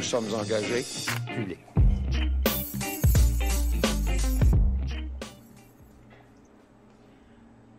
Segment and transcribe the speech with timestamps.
[0.00, 0.82] Nous sommes engagés
[1.26, 1.58] publics.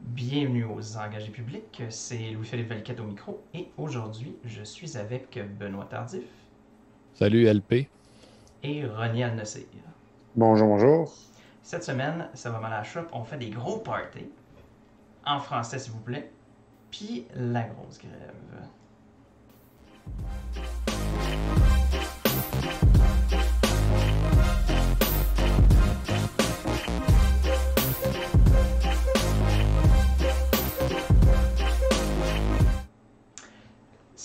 [0.02, 5.88] Bienvenue aux engagés publics, c'est Louis-Philippe Velquette au micro et aujourd'hui je suis avec Benoît
[5.90, 6.22] Tardif.
[7.16, 7.88] Salut LP.
[8.62, 9.44] Et Ronnie al
[10.36, 11.12] Bonjour, bonjour.
[11.64, 14.30] Cette semaine, ça va mal à la shop, on fait des gros parties.
[15.26, 16.32] En français s'il vous plaît.
[16.92, 18.68] Puis la grosse grève.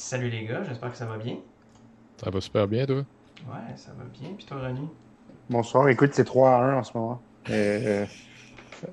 [0.06, 1.38] Salut les gars, j'espère que ça va bien.
[2.16, 2.98] Ça va super bien, toi?
[2.98, 4.29] Ouais, ça va bien.
[4.37, 4.82] Puis toi, René?
[5.51, 5.88] Bonsoir.
[5.88, 7.20] Écoute, c'est 3 à 1 en ce moment.
[7.51, 8.06] Euh,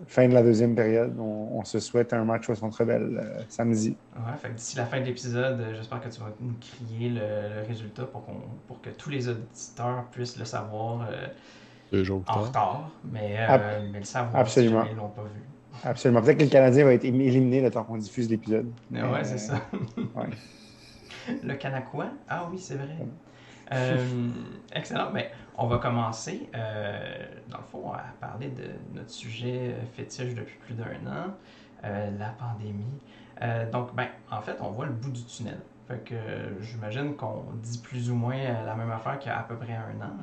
[0.07, 1.15] fin de la deuxième période.
[1.19, 3.95] On, se souhaite un match au Centre Bell euh, samedi.
[4.15, 7.63] Ouais, fait d'ici la fin de l'épisode, euh, j'espère que tu vas nous crier le,
[7.67, 11.07] résultat pour, qu'on, pour que tous les auditeurs puissent le savoir
[11.91, 12.89] Deux jours en retard.
[13.03, 13.37] Mais,
[13.91, 14.83] mais le savoir Absolument.
[14.83, 15.43] Si ils l'ont pas vu.
[15.83, 16.23] Absolument.
[16.23, 18.71] Peut-être que le Canadien va être éliminé le temps qu'on diffuse l'épisode.
[18.91, 19.61] Ouais, c'est ça.
[21.43, 22.07] Le Kanakwa?
[22.29, 22.97] Ah oui, c'est vrai.
[23.71, 24.29] Euh,
[24.73, 25.11] excellent.
[25.11, 30.57] Mais on va commencer, euh, dans le fond, à parler de notre sujet fétiche depuis
[30.57, 31.33] plus d'un an,
[31.83, 32.99] euh, la pandémie.
[33.71, 35.59] donc, ben, en fait, on voit le bout du tunnel.
[35.87, 36.15] Fait que
[36.61, 39.73] j'imagine qu'on dit plus ou moins la même affaire qu'il y a à peu près
[39.73, 40.13] un an.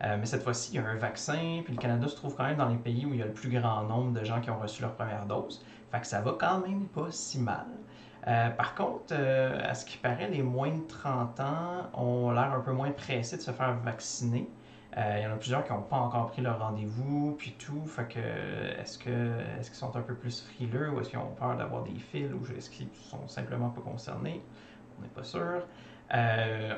[0.00, 0.16] Hein.
[0.18, 2.58] mais cette fois-ci, il y a un vaccin, puis le Canada se trouve quand même
[2.58, 4.58] dans les pays où il y a le plus grand nombre de gens qui ont
[4.60, 5.64] reçu leur première dose.
[5.90, 7.66] Fait que ça va quand même pas si mal.
[8.26, 12.52] Euh, par contre, euh, à ce qui paraît, les moins de 30 ans ont l'air
[12.52, 14.48] un peu moins pressés de se faire vacciner.
[14.96, 17.84] Euh, il y en a plusieurs qui n'ont pas encore pris leur rendez-vous, puis tout.
[17.86, 18.18] Fait que,
[18.80, 19.10] est-ce que
[19.58, 22.30] est-ce qu'ils sont un peu plus frileux ou est-ce qu'ils ont peur d'avoir des fils
[22.32, 24.42] ou est-ce qu'ils sont simplement pas concernés?
[24.98, 25.64] On n'est pas sûr.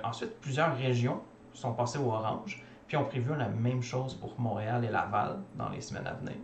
[0.04, 1.22] ensuite, plusieurs régions
[1.54, 5.70] sont passées au orange, puis ont prévu la même chose pour Montréal et Laval dans
[5.70, 6.36] les semaines à venir.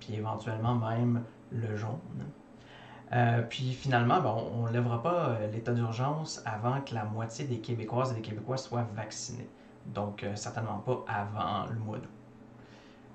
[0.00, 1.98] Puis éventuellement même le jaune.
[3.14, 7.44] Euh, puis finalement, ben, on ne lèvera pas euh, l'état d'urgence avant que la moitié
[7.44, 9.48] des Québécoises et des Québécois soient vaccinés.
[9.86, 12.08] Donc, euh, certainement pas avant le mois d'août.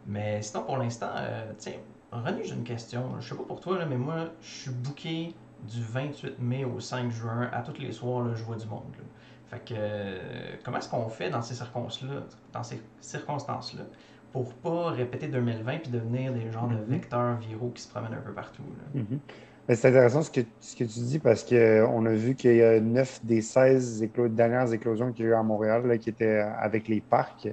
[0.06, 1.10] Mais sinon, pour l'instant,
[1.58, 1.74] tiens,
[2.12, 3.20] René, j'ai une question.
[3.20, 7.12] Je sais pas pour toi, mais moi, je suis booké du 28 mai au 5
[7.12, 7.50] juin.
[7.52, 8.84] À tous les soirs, là, je vois du monde.
[9.48, 12.22] Fait que, comment est-ce qu'on fait dans ces circonstances-là,
[12.54, 13.84] dans ces circonstances-là,
[14.32, 16.86] pour pas répéter 2020 puis devenir des genres de mm-hmm.
[16.86, 18.64] vecteurs viraux qui se promènent un peu partout?
[18.96, 19.20] Mm-hmm.
[19.70, 22.62] C'est intéressant ce que, ce que tu dis parce qu'on euh, a vu qu'il y
[22.62, 26.88] a 9 des 16 dernières éclosions qu'il y a eu à Montréal qui étaient avec
[26.88, 27.50] les parcs,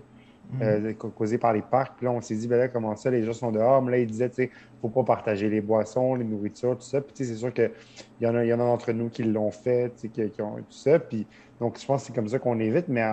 [0.53, 0.63] mm.
[0.63, 1.95] euh, causées par les parcs.
[1.97, 3.83] Puis là, on s'est dit, ben là, comment ça, les gens sont dehors?
[3.83, 6.77] Mais là, ils disaient, tu sais, il ne faut pas partager les boissons, les nourritures,
[6.77, 7.01] tout ça.
[7.01, 7.73] Puis c'est sûr qu'il
[8.21, 10.65] y en a, y en a d'entre nous qui l'ont fait, qui, qui ont tout
[10.71, 11.01] ça.
[11.01, 11.27] Puis
[11.59, 12.87] donc, je pense que c'est comme ça qu'on évite.
[12.87, 13.05] Mais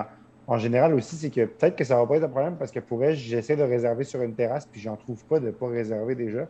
[0.46, 2.72] en, général aussi, c'est que peut-être que ça ne va pas être un problème parce
[2.72, 5.52] que pour elle, j'essaie de réserver sur une terrasse, puis j'en trouve pas de ne
[5.52, 6.48] pas réserver déjà.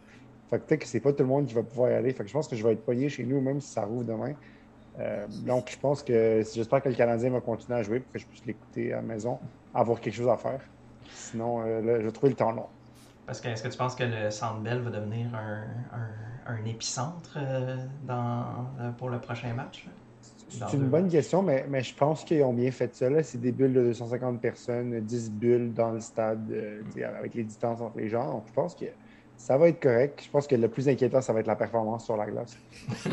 [0.52, 2.12] Fait que peut-être que c'est pas tout le monde qui va pouvoir y aller.
[2.12, 4.04] Fait que je pense que je vais être pogné chez nous, même si ça rouvre
[4.04, 4.34] demain.
[5.00, 8.20] Euh, donc, je pense que j'espère que le Canadien va continuer à jouer pour que
[8.20, 9.40] je puisse l'écouter à la maison,
[9.74, 10.60] avoir quelque chose à faire.
[11.10, 12.68] Sinon, euh, là, je vais trouver le temps long.
[13.26, 15.64] Parce que est-ce que tu penses que le Centre Bell va devenir un,
[16.46, 18.44] un, épicentre euh, dans,
[18.98, 19.88] pour le prochain match?
[20.50, 23.08] C'est une bonne question, mais, mais je pense qu'ils ont bien fait ça.
[23.24, 26.54] C'est des bulles de 250 personnes, 10 bulles dans le stade,
[27.18, 28.34] avec les distances entre les gens.
[28.34, 28.84] Donc, je pense que
[29.42, 30.22] ça va être correct.
[30.24, 32.58] Je pense que le plus inquiétant, ça va être la performance sur la glace.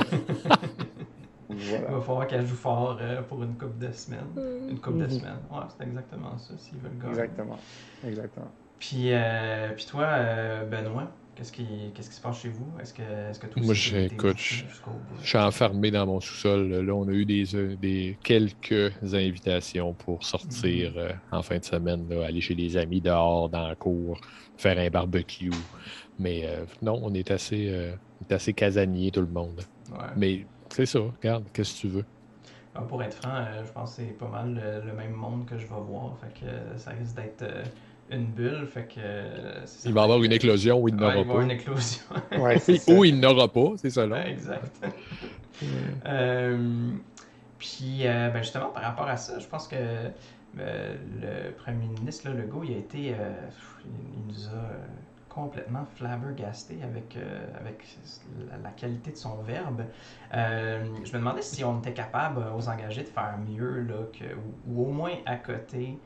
[1.50, 1.56] Il
[1.90, 4.20] va falloir qu'elle joue fort euh, pour une coupe de semaines.
[4.36, 4.70] Mm.
[4.70, 5.18] Une coupe de mm-hmm.
[5.18, 5.40] semaines.
[5.50, 7.08] Ouais, c'est exactement ça, s'ils veulent gagner.
[7.08, 7.58] Exactement.
[8.06, 8.50] Exactement.
[8.78, 12.68] Puis, euh, puis toi, euh, Benoît, qu'est-ce qui, qu'est-ce qui se passe chez vous?
[12.80, 14.64] Est-ce que, est-ce que tout Moi, j'écoute, je,
[15.22, 16.68] je suis enfermé dans mon sous-sol.
[16.68, 17.44] Là, on a eu des,
[17.80, 21.34] des quelques invitations pour sortir mm.
[21.34, 24.20] en fin de semaine, là, aller chez des amis dehors, dans la cour,
[24.58, 25.50] faire un barbecue.
[26.18, 27.92] Mais euh, non, on est assez, euh,
[28.30, 29.60] assez casanier, tout le monde.
[30.16, 32.04] Mais c'est ça, regarde, qu'est-ce que tu veux?
[32.74, 35.56] Ah, pour être franc, euh, je pense que c'est pas mal le, même monde que
[35.56, 36.16] je vais voir.
[36.20, 37.44] Fait que ça risque d'être
[38.10, 38.66] une bulle.
[38.66, 39.00] Fait que,
[39.84, 41.18] il va y avoir une éclosion ou il n'aura pas.
[41.18, 42.02] Il va y avoir une éclosion.
[42.88, 44.28] ou il n'aura pas, c'est ça là.
[44.28, 44.84] exact.
[47.58, 49.76] puis ben justement, par rapport à ça, je pense que
[50.56, 53.14] le premier ministre, là, Legault, il a été.
[53.84, 54.70] il nous a
[55.38, 57.84] complètement flabbergasté avec, euh, avec
[58.62, 59.82] la, qualité de son verbe.
[60.34, 64.06] Euh, je me demandais si on était capable euh, aux engagés de faire mieux, là,
[64.12, 64.24] que,
[64.66, 65.98] ou, au moins à côté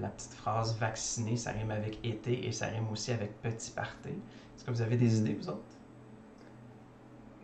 [0.00, 4.08] la petite phrase vacciné, ça rime avec été et ça rime aussi avec petit parté.
[4.08, 5.62] Est-ce que vous avez des idées, vous autres?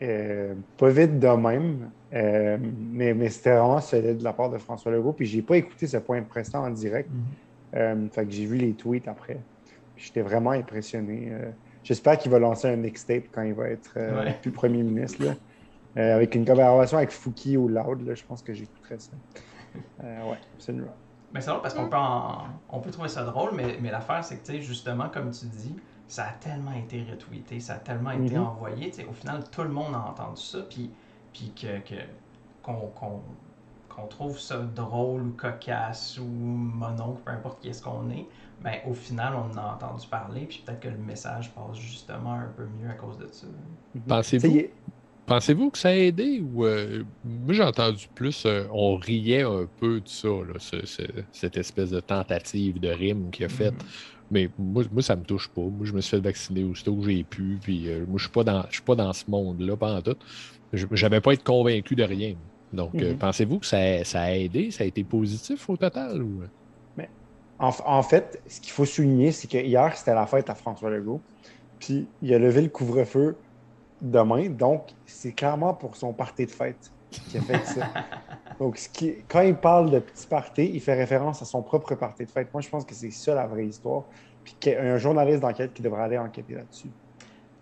[0.03, 4.59] Euh, pas vite de même, euh, mais, mais c'était vraiment solide de la part de
[4.59, 5.13] François Legault.
[5.13, 7.09] Puis j'ai pas écouté ce point de presse en direct.
[7.73, 8.09] Mhm.
[8.11, 9.39] fait que j'ai vu les tweets après.
[9.97, 11.33] J'étais vraiment impressionné.
[11.83, 13.99] J'espère qu'il va lancer un mixtape quand il va être
[14.43, 15.25] plus premier ministre.
[15.97, 19.13] avec une collaboration avec Fouki ou Loud, je pense que j'écouterais ça.
[20.03, 20.95] ouais, absolument.
[21.35, 21.97] Mais c'est drôle parce qu'on peut,
[22.69, 25.75] on peut trouver ça drôle, mais, mais l'affaire, c'est que, justement, comme tu dis,
[26.07, 28.47] ça a tellement été retweeté, ça a tellement été mhm.
[28.47, 28.93] envoyé.
[29.09, 30.93] Au final, tout le monde a entendu ça, puis,
[31.33, 31.81] puis que,
[32.63, 38.27] qu'on, trouve ça drôle ou cocasse ou mononcle, peu importe qui est-ce qu'on est,
[38.63, 42.35] ben, au final, on en a entendu parler, puis peut-être que le message passe justement
[42.35, 43.47] un peu mieux à cause de ça.
[44.07, 44.69] Pensez-vous,
[45.27, 49.67] Pensez-vous que ça a aidé ou euh, moi j'ai entendu plus euh, on riait un
[49.81, 50.29] peu de ça,
[51.33, 53.75] cette espèce de tentative de rime qu'il a faite.
[53.75, 53.87] Mm.
[54.31, 55.61] Mais moi, moi, ça me touche pas.
[55.61, 57.59] Moi, je me suis fait vacciner aussitôt où j'ai pu.
[57.63, 60.03] Puis euh, moi, je suis pas dans je suis pas dans ce monde-là, pas en
[60.03, 60.17] tout.
[60.73, 62.35] J'avais pas été convaincu de rien.
[62.73, 63.17] Donc, mm-hmm.
[63.17, 64.71] pensez-vous que ça, a aidé?
[64.73, 66.23] Ça a été positif au total?
[66.23, 66.43] Ou...
[67.59, 70.91] En, en fait, ce qu'il faut souligner, c'est que hier, c'était la fête à François
[70.91, 71.21] Legault.
[71.79, 73.37] Puis il a levé le couvre-feu
[74.01, 74.49] demain.
[74.49, 77.89] Donc, c'est clairement pour son party de fête qu'il a fait ça.
[78.59, 81.95] Donc, ce qui, quand il parle de petit party, il fait référence à son propre
[81.95, 82.53] party de fête.
[82.53, 84.05] Moi, je pense que c'est ça la vraie histoire.
[84.45, 86.91] Puis qu'il y a un journaliste d'enquête qui devrait aller enquêter là-dessus.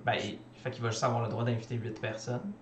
[0.04, 2.52] Ben, il fait qu'il va juste avoir le droit d'inviter huit personnes.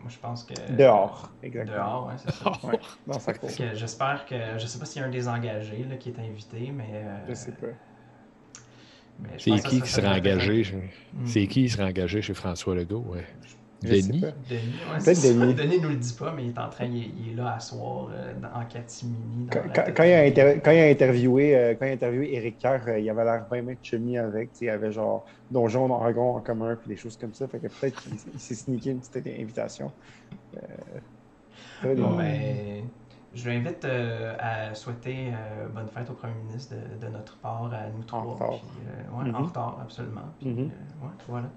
[0.00, 0.54] Moi, je pense que.
[0.76, 1.76] Dehors, exactement.
[1.76, 2.52] Dehors, ouais, c'est ça.
[2.64, 3.50] ouais, dans sa cour.
[3.74, 4.58] J'espère que.
[4.58, 6.90] Je sais pas s'il y a un des engagés là, qui est invité, mais.
[6.92, 7.66] Euh, je sais pas.
[9.38, 10.64] C'est qui qui serait engagé?
[11.24, 13.04] C'est qui qui serait engagé chez François Legault?
[13.08, 13.26] Ouais.
[13.82, 15.54] Denis, Peut-être Denis.
[15.54, 18.08] Denis nous le dit pas, mais il est en train, il, est, là à soir
[18.12, 19.48] euh, en catimini.
[19.50, 19.62] Quand,
[19.94, 22.98] quand, il a quand, il a interviewé, euh, quand il a interviewé Eric Kerr, euh,
[22.98, 24.50] il avait l'air bien mettre chummy avec.
[24.60, 27.46] Il avait genre Donjon Dragon en commun puis des choses comme ça.
[27.46, 29.92] Fait que peut-être qu'il s'est sneaké une petite invitation.
[31.84, 32.82] bon, ben,
[33.34, 37.36] je lui invite euh, à souhaiter euh, bonne fête au premier ministre de, de, notre
[37.38, 38.20] part, à nous trois.
[38.20, 38.52] En retard.
[38.52, 39.44] Euh, ouais, En mm-hmm.
[39.44, 40.22] retard, absolument.
[40.40, 40.64] Puis, mm-hmm.
[40.64, 41.48] ouais, voilà.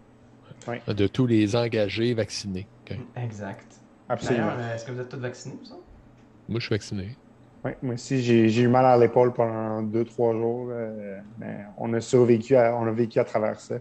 [0.87, 2.67] De tous les engagés vaccinés.
[3.15, 3.67] Exact.
[4.09, 4.51] Absolument.
[4.73, 5.77] est-ce que vous êtes tous vaccinés, vous
[6.49, 7.15] Moi, je suis vacciné.
[7.63, 10.71] Oui, moi aussi, j'ai eu mal à l'épaule pendant deux, trois jours.
[11.39, 13.75] mais on a survécu, à, on a vécu à travers ça.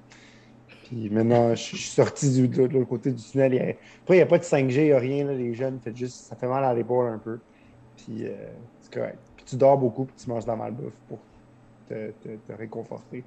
[0.90, 3.54] Puis maintenant, je suis sorti de, l'autre côté du tunnel.
[3.54, 3.76] Il
[4.08, 5.24] il n'y a pas de 5G, il n'y a rien.
[5.32, 7.38] les jeunes, fait juste, ça fait mal à l'épaule un peu.
[7.96, 8.32] Puis euh,
[8.80, 9.18] c'est correct.
[9.36, 11.20] Puis tu dors beaucoup, puis tu manges de la malbouffe pour
[11.88, 13.22] te, te, réconforter.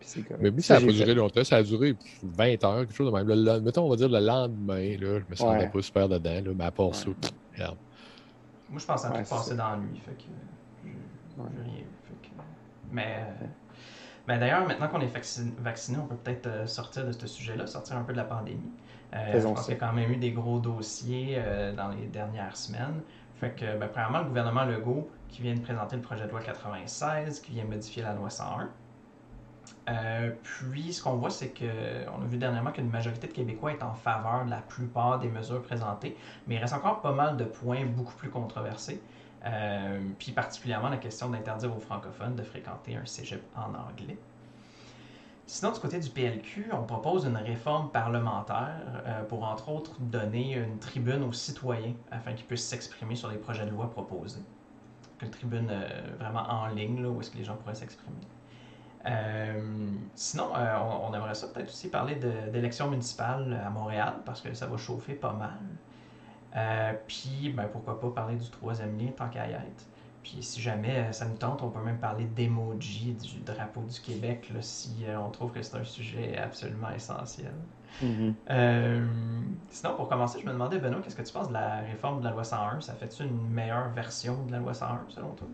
[0.00, 0.24] Puis.
[0.40, 1.44] Mais oui, ça n'a pas duré longtemps.
[1.44, 3.28] Ça a duré 20 heures, quelque chose de même.
[3.28, 6.50] Le, mettons, on va dire le lendemain, là, je me sentais pas super dedans, là,
[6.56, 7.06] mais à part ça,
[7.54, 7.76] regarde.
[8.70, 10.00] Moi, je pense à tout passer dans la nuit.
[10.04, 10.24] Fait que
[11.36, 12.34] je, rien fait que...
[12.92, 13.24] Mais,
[14.26, 15.12] mais d'ailleurs, maintenant qu'on est
[15.62, 18.72] vacciné, on peut peut-être euh, sortir de ce sujet-là, sortir un peu de la pandémie.
[19.14, 22.06] Euh, je pense qu'il y a quand même eu des gros dossiers euh, dans les
[22.06, 23.00] dernières semaines.
[23.40, 26.40] Fait que, ben, premièrement, le gouvernement Legault qui vient de présenter le projet de loi
[26.40, 28.68] 96, qui vient modifier la loi 101.
[29.88, 33.82] Euh, puis, ce qu'on voit, c'est qu'on a vu dernièrement qu'une majorité de Québécois est
[33.82, 36.16] en faveur de la plupart des mesures présentées,
[36.46, 39.00] mais il reste encore pas mal de points beaucoup plus controversés.
[39.44, 44.18] Euh, puis, particulièrement la question d'interdire aux francophones de fréquenter un cégep en anglais.
[45.46, 50.56] Sinon, du côté du PLQ, on propose une réforme parlementaire euh, pour, entre autres, donner
[50.56, 54.42] une tribune aux citoyens afin qu'ils puissent s'exprimer sur les projets de loi proposés.
[55.22, 55.72] Une tribune
[56.18, 58.20] vraiment en ligne, là, où est-ce que les gens pourraient s'exprimer.
[59.06, 59.60] Euh,
[60.14, 62.16] sinon, on, aimerait ça peut-être aussi parler
[62.52, 66.98] d'élections municipales à Montréal, parce que ça va chauffer pas mal.
[67.06, 69.86] puis, ben, pourquoi pas parler du troisième lien tant qu'à y être.
[70.22, 74.00] Puis si jamais euh, ça nous tente, on peut même parler d'emoji du drapeau du
[74.00, 77.54] Québec là, si euh, on trouve que c'est un sujet absolument essentiel.
[78.02, 78.34] Mm-hmm.
[78.50, 79.06] Euh,
[79.70, 82.24] sinon, pour commencer, je me demandais, Benoît, qu'est-ce que tu penses de la réforme de
[82.24, 82.80] la loi 101?
[82.80, 85.48] Ça fait-tu une meilleure version de la loi 101 selon toi?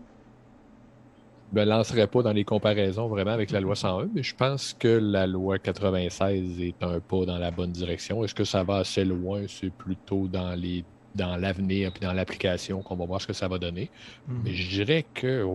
[1.53, 4.73] Je ne lancerai pas dans les comparaisons vraiment avec la loi 101, mais je pense
[4.73, 8.23] que la loi 96 est un pas dans la bonne direction.
[8.23, 9.43] Est-ce que ça va assez loin?
[9.47, 10.83] C'est plutôt dans les
[11.15, 13.89] dans l'avenir puis dans l'application qu'on va voir ce que ça va donner.
[14.27, 14.41] Mhm.
[14.43, 15.47] Mais je dirais que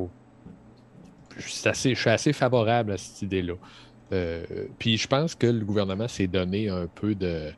[1.36, 3.54] je, suis assez, je suis assez favorable à cette idée-là.
[4.12, 4.44] Euh,
[4.78, 7.52] puis je pense que le gouvernement s'est donné un peu de,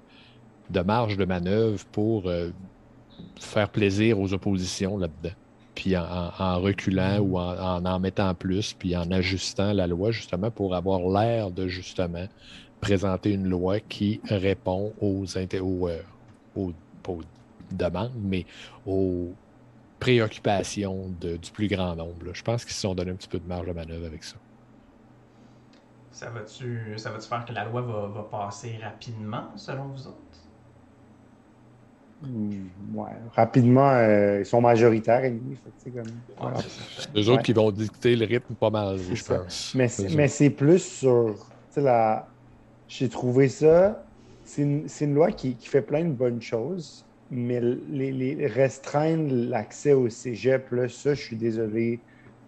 [0.70, 2.50] de, marge de manœuvre pour euh,
[3.40, 5.34] faire plaisir aux oppositions là-dedans.
[5.74, 10.74] Puis en, reculant ou en, en, mettant plus, puis en ajustant la loi justement pour
[10.74, 12.26] avoir l'air de justement
[12.80, 16.02] présenter une loi qui répond aux, aux, euh,
[16.56, 16.72] aux,
[17.08, 17.20] aux
[17.70, 18.44] demande, mais
[18.86, 19.32] aux
[19.98, 22.32] préoccupations du plus grand nombre.
[22.32, 24.36] Je pense qu'ils se sont donné un petit peu de marge de manœuvre avec ça.
[26.10, 30.31] Ça va-tu ça va faire que la loi va, passer rapidement, selon vous autres?
[32.22, 33.10] Hmm, ouais.
[33.34, 35.32] Rapidement, euh, ils sont majoritaires.
[35.78, 35.92] C'est
[37.16, 39.74] eux autres qui vont dicter le rythme pas mal, je pense.
[39.74, 41.34] Mais c'est plus sur.
[41.76, 42.28] La...
[42.88, 44.04] J'ai trouvé ça.
[44.44, 49.32] C'est une, une, loi qui, qui, fait plein de bonnes choses, mais les, les restreindre
[49.32, 52.00] l'accès au cégep, là, ça, je suis désolé.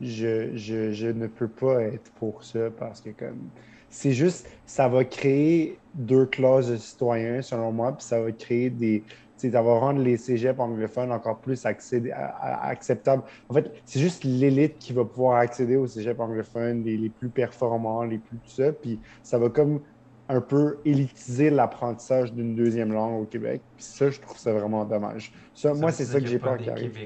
[0.04, 3.48] Je, je, je, ne peux pas être pour ça parce que comme
[3.88, 8.70] c'est juste ça va créer deux classes de citoyens selon moi puis ça va créer
[8.70, 9.02] des
[9.50, 13.22] ça va rendre les cégeps anglophones encore plus acceptables.
[13.48, 17.28] En fait, c'est juste l'élite qui va pouvoir accéder aux cégeps anglophones, les, les, plus
[17.28, 18.72] performants, les plus tout ça.
[18.72, 19.80] Puis ça va comme
[20.28, 23.60] un peu élitiser l'apprentissage d'une deuxième langue au Québec.
[23.76, 25.32] Puis ça, je trouve ça vraiment dommage.
[25.54, 26.98] Ça, moi, c'est ça que j'ai peur qui arrive.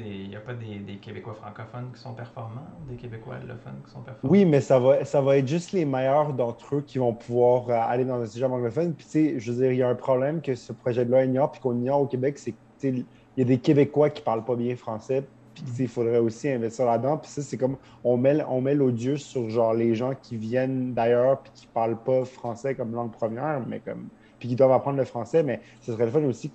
[0.00, 4.00] Il n'y a pas des, Québécois francophones qui sont performants, des Québécois allophones qui sont
[4.00, 4.32] performants?
[4.32, 7.70] Oui, mais ça va, ça va être juste les meilleurs d'entre eux qui vont pouvoir
[7.70, 8.94] euh, aller dans un sujet anglophone.
[8.94, 11.10] Puis, tu sais, je veux dire, il y a un problème que ce projet de
[11.10, 13.04] loi ignore, puis qu'on ignore au Québec, c'est qu'il
[13.36, 15.24] y a des Québécois qui ne parlent pas bien français,
[15.54, 17.18] puis il faudrait aussi investir là-dedans.
[17.18, 20.94] Puis ça, c'est comme, on met, on met l'odieux sur genre les gens qui viennent
[20.94, 24.72] d'ailleurs, puis qui ne parlent pas français comme langue première, mais comme puis qui doivent
[24.72, 26.50] apprendre le français, mais ce serait le fun aussi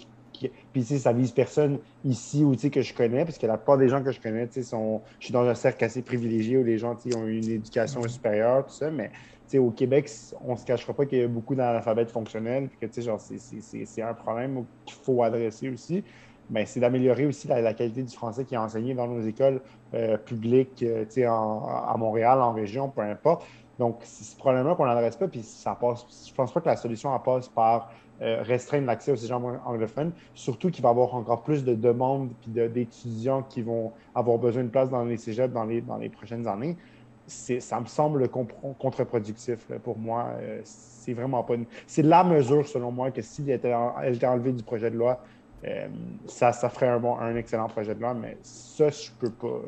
[0.74, 3.90] puis, tu ça vise personne ici ou, que je connais, parce que la plupart des
[3.90, 5.02] gens que je connais, tu sais, sont...
[5.20, 8.74] je suis dans un cercle assez privilégié où les gens, ont une éducation supérieure, tout
[8.74, 9.18] ça, mais, tu
[9.48, 10.10] sais, au Québec,
[10.46, 14.02] on se cachera pas qu'il y a beaucoup d'analphabètes fonctionnels, que, tu sais, genre, c'est
[14.02, 16.04] un problème qu'il faut adresser aussi.
[16.50, 19.62] Mais c'est d'améliorer aussi la, qualité du français qui est enseigné dans nos écoles
[19.94, 23.46] euh, publiques, euh, tu sais, à Montréal, en région, peu importe.
[23.80, 26.06] Donc, c'est ce problème-là qu'on n'adresse pas, puis ça passe.
[26.28, 27.90] Je pense pas que la solution elle passe par
[28.22, 32.30] euh, restreindre l'accès aux gens anglophones, surtout qu'il va y avoir encore plus de demandes
[32.56, 36.78] et d'étudiants qui vont avoir besoin de place dans les cégeps dans les, prochaines années.
[37.26, 40.34] Ça me semble contre-productif pour moi.
[40.40, 41.56] Euh, c'est vraiment pas
[41.88, 45.20] C'est la mesure, selon moi, que s'il était, enlevée du projet de loi,
[45.66, 45.88] euh,
[46.28, 49.62] ça, ferait un, un excellent projet de loi, mais ça, je peux pas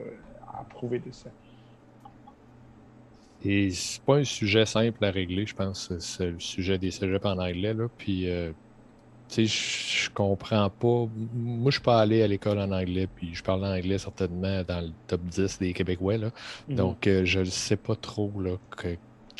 [0.59, 1.29] approuver de ça.
[3.45, 7.25] Et c'est pas un sujet simple à régler, je pense, c'est le sujet des cégeps
[7.25, 7.73] en anglais.
[7.73, 7.87] Là.
[7.97, 8.51] Puis, euh,
[9.27, 11.07] tu sais, je comprends pas.
[11.33, 14.81] Moi, je suis pas allé à l'école en anglais, puis je parle anglais certainement dans
[14.81, 16.17] le top 10 des Québécois.
[16.17, 16.31] Là.
[16.69, 16.75] Mhm.
[16.75, 18.31] Donc, euh, je ne sais pas trop.
[18.39, 18.95] Là, que,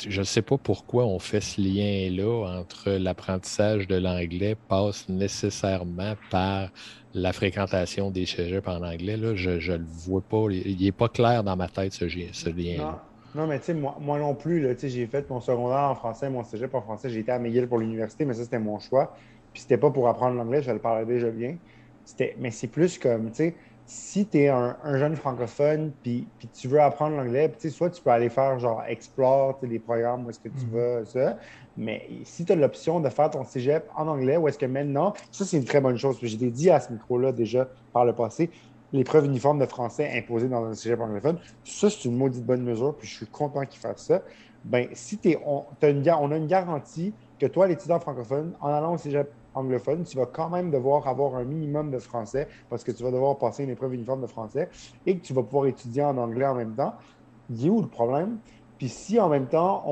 [0.06, 6.14] je ne sais pas pourquoi on fait ce lien-là entre l'apprentissage de l'anglais passe nécessairement
[6.30, 6.70] par
[7.14, 9.16] la fréquentation des cégeps en anglais.
[9.16, 9.34] Là.
[9.34, 10.46] Je ne le vois pas.
[10.50, 13.02] Il n'est pas clair dans ma tête, ce, ce lien-là.
[13.34, 16.44] Non, mais tu sais, moi, moi, non plus, j'ai fait mon secondaire en français, mon
[16.44, 17.10] cégep en français.
[17.10, 19.14] J'ai été à McGill pour l'université, mais ça, c'était mon choix.
[19.52, 21.56] Puis c'était pas pour apprendre l'anglais, je le parlais déjà bien.
[22.38, 23.54] Mais c'est plus comme, tu sais,
[23.86, 27.90] si tu es un, jeune francophone, puis, puis tu veux apprendre l'anglais, tu sais, soit
[27.90, 31.00] tu peux aller faire genre Explore, les programmes où est-ce que tu mm-hmm.
[31.00, 31.38] vas, ça.
[31.76, 35.12] Mais si tu as l'option de faire ton cégep en anglais, ou est-ce que maintenant,
[35.30, 36.18] ça, c'est une très bonne chose.
[36.22, 38.50] J'ai dit à ce micro-là déjà par le passé,
[38.94, 41.38] l'épreuve uniforme de français imposée dans un cégep anglophone.
[41.64, 44.22] Ça, c'est une maudite bonne mesure, puis je suis content qu'ils fassent ça.
[44.64, 48.94] Ben, si es, on, une, on a une garantie que toi, l'étudiant francophone, en allant
[48.94, 52.92] au cégep anglophone, tu vas quand même devoir avoir un minimum de français parce que
[52.92, 54.68] tu vas devoir passer une épreuve uniforme de français
[55.06, 56.94] et que tu vas pouvoir étudier en anglais en même temps.
[57.50, 58.38] Il est où le problème?
[58.78, 59.84] Puis si en même temps,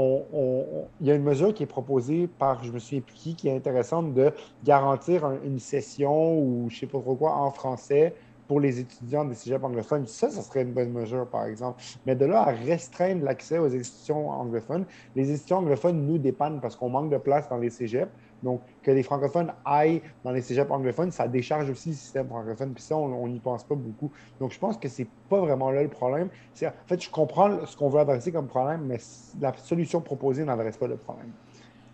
[1.01, 3.49] il y a une mesure qui est proposée par, je me souviens plus qui, qui
[3.49, 4.33] est intéressante de
[4.65, 8.15] garantir une session ou je sais pas trop quoi en français
[8.53, 10.07] pour les étudiants des cégeps anglophones.
[10.07, 11.83] Ça, ça serait une bonne mesure, par exemple.
[12.05, 14.85] Mais de là à restreindre l'accès aux institutions anglophones,
[15.17, 18.13] les institutions anglophones nous dépannent parce qu'on manque de place dans les cégeps.
[18.43, 22.75] Donc, que les francophones aillent dans les cégeps anglophones, ça décharge aussi le système francophone.
[22.75, 24.13] Puis ça, on n'y pense pas beaucoup.
[24.39, 26.29] Donc, je pense que c'est pas vraiment là le problème.
[26.63, 28.99] En fait, je comprends ce qu'on veut adresser comme problème, mais
[29.41, 31.33] la solution proposée n'adresse pas le problème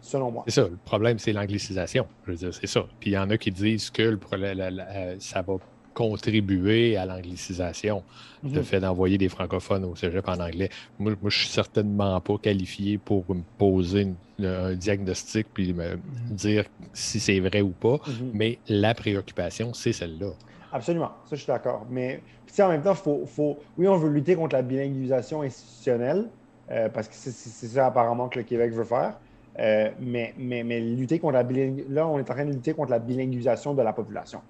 [0.01, 0.45] selon moi.
[0.47, 0.63] C'est ça.
[0.63, 2.07] Le problème, c'est l'anglicisation.
[2.27, 2.87] Je veux dire, c'est ça.
[3.01, 5.59] Puis il y en a qui disent que euh, ça va
[5.99, 8.05] contribuer à l'anglicisation,
[8.45, 8.63] le mhm.
[8.63, 10.71] fait d'envoyer des francophones au cégep en anglais.
[11.01, 14.07] Moi, moi je suis certainement pas qualifié pour me poser
[14.41, 16.01] un diagnostic puis me mhm.
[16.31, 18.31] dire si c'est vrai ou pas, mhm.
[18.33, 20.31] mais la préoccupation, c'est celle-là.
[20.73, 21.85] Absolument, ça je suis d'accord.
[21.91, 22.21] Mais
[22.61, 26.29] en même temps, faut, faut, oui, on veut lutter contre la bilinguisation institutionnelle,
[26.71, 27.33] euh, parce que c'est
[27.67, 29.15] ça apparemment que le Québec veut faire.
[29.59, 31.43] Euh, mais, mais, mais, lutter contre la
[31.89, 34.41] là, on est en train de lutter contre la bilinguisation de la population.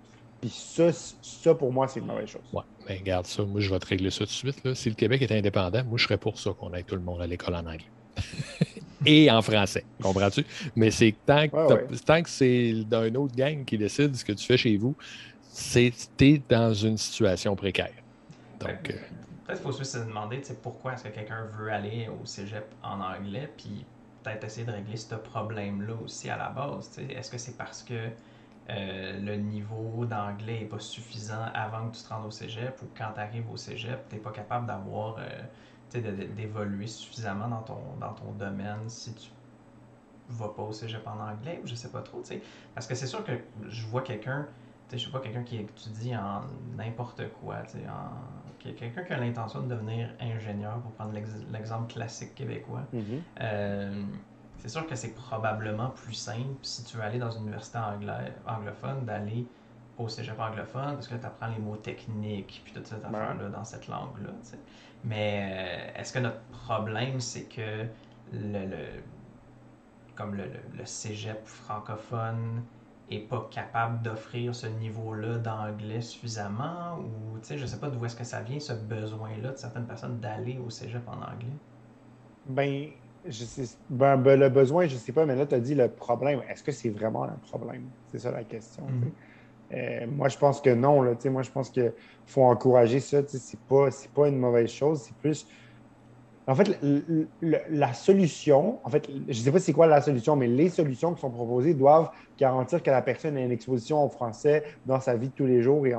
[0.41, 2.43] Puis ça, ça, pour moi, c'est une mauvaise chose.
[2.53, 3.43] Oui, mais ben, garde ça.
[3.43, 4.65] Moi, je vais te régler ça tout de suite.
[4.65, 4.75] Là.
[4.75, 7.21] Si le Québec est indépendant, moi, je serais pour ça qu'on aille tout le monde
[7.21, 7.91] à l'école en anglais.
[9.07, 9.85] Et en français.
[10.03, 10.45] Comprends-tu?
[10.75, 14.57] Mais c'est tant que, que c'est d'un autre gang qui décide ce que tu fais
[14.57, 14.97] chez vous,
[15.43, 17.93] c'est es dans une situation précaire.
[18.61, 18.91] Donc.
[18.91, 18.95] Euh,
[19.47, 23.01] peut-être qu'il faut aussi se demander pourquoi est-ce que quelqu'un veut aller au cégep en
[23.01, 23.85] anglais, puis
[24.23, 26.99] peut-être essayer de régler ce problème-là aussi à la base.
[27.09, 27.95] Est-ce que c'est parce que
[28.71, 32.87] euh, le niveau d'anglais n'est pas suffisant avant que tu te rendes au cégep ou
[32.97, 36.01] quand tu arrives au cégep, tu n'es pas capable d'avoir, euh,
[36.37, 39.31] d'évoluer suffisamment dans ton, dans ton domaine si tu
[40.29, 42.43] vas pas au cégep en anglais ou je sais pas trop, tu sais.
[42.75, 43.33] Parce que c'est sûr que
[43.69, 44.47] je vois quelqu'un,
[44.89, 46.43] tu sais, je sais pas quelqu'un qui étudie en
[46.77, 51.15] n'importe quoi, tu sais, quelqu'un qui a l'intention de devenir ingénieur, pour prendre
[51.51, 52.85] l'exemple classique québécois.
[52.95, 53.21] Mm-hmm.
[53.41, 54.03] Euh,
[54.59, 57.79] c'est sûr que c'est probablement plus simple si tu veux aller dans une université
[58.47, 59.47] anglophone d'aller
[59.99, 63.49] au cégep anglophone parce que là, tu apprends les mots techniques puis toute cette affaire-là
[63.49, 64.31] dans cette langue-là.
[65.05, 67.87] Mais euh, est-ce que notre problème, c'est que
[68.33, 69.01] le,
[70.15, 70.45] comme le,
[70.77, 72.63] le, cégep francophone
[73.11, 76.99] est pas capable d'offrir ce niveau-là d'anglais suffisamment?
[76.99, 79.87] Ou tu sais je sais pas d'où est-ce que ça vient ce besoin-là de certaines
[79.87, 81.57] personnes d'aller au cégep en anglais?
[82.47, 82.91] Ben
[83.29, 85.75] je sais, ben, ben, le besoin, je ne sais pas, mais là, tu as dit
[85.75, 86.41] le problème.
[86.49, 87.85] Est-ce que c'est vraiment un problème?
[88.11, 88.85] C'est ça la question.
[88.85, 89.75] Mm-hmm.
[89.75, 91.03] Euh, moi, je pense que non.
[91.03, 91.93] Là, moi, je pense qu'il
[92.27, 93.27] faut encourager ça.
[93.27, 95.03] Ce n'est pas, pas une mauvaise chose.
[95.03, 95.47] C'est plus.
[96.47, 96.81] En fait,
[97.43, 101.13] la solution, en fait, je ne sais pas c'est quoi la solution, mais les solutions
[101.13, 105.15] qui sont proposées doivent garantir que la personne ait une exposition au français dans sa
[105.15, 105.87] vie de tous les jours.
[105.87, 105.95] Et,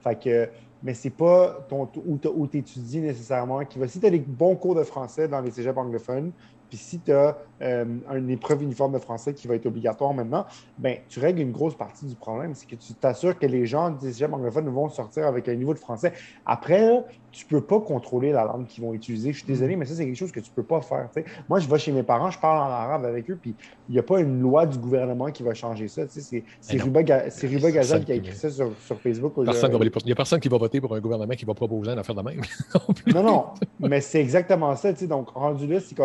[0.00, 0.50] fait que,
[0.82, 3.88] mais c'est pas ton, où tu étudies nécessairement qui va.
[3.88, 6.32] Si tu as des bons cours de français dans les cégeps anglophones,
[6.68, 7.84] puis si tu as euh,
[8.14, 10.46] une épreuve uniforme de français qui va être obligatoire maintenant,
[10.78, 12.54] ben, tu règles une grosse partie du problème.
[12.54, 15.74] C'est que tu t'assures que les gens des cégeps anglophones vont sortir avec un niveau
[15.74, 16.12] de français.
[16.46, 19.32] Après, tu ne peux pas contrôler la langue qu'ils vont utiliser.
[19.32, 21.08] Je suis désolé, mais ça, c'est quelque chose que tu ne peux pas faire.
[21.48, 23.54] Moi, je vais chez mes parents, je parle en arabe avec eux, puis
[23.88, 26.02] il n'y a pas une loi du gouvernement qui va changer ça.
[26.08, 26.42] C'est
[26.80, 29.32] Ruba, Gazal qui a écrit ça sur, Facebook.
[29.36, 32.14] il n'y a personne qui va voter pour un gouvernement qui va proposer une affaire
[32.14, 32.40] de même.
[33.14, 33.44] non, non,
[33.80, 34.92] mais c'est exactement ça.
[34.92, 36.02] Donc, rendu là, c'est que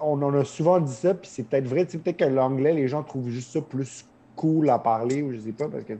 [0.00, 1.84] on en a souvent dit ça, puis c'est peut-être vrai.
[1.84, 5.52] Peut-être que l'anglais, les gens trouvent juste ça plus cool à parler, ou je sais
[5.52, 5.92] pas, parce que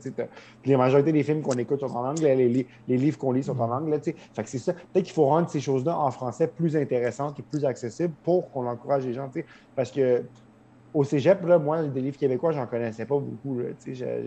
[0.64, 3.70] la majorité des films qu'on écoute sont en anglais, les, livres qu'on lit sont en
[3.70, 4.00] anglais.
[4.02, 4.72] Fait que c'est ça.
[4.72, 8.66] Peut-être qu'il faut rendre ces choses-là en français plus intéressantes et plus accessibles pour qu'on
[8.66, 9.30] encourage les gens.
[9.76, 10.24] Parce que
[10.94, 13.60] au cégep, là, moi, des livres québécois, j'en connaissais pas beaucoup.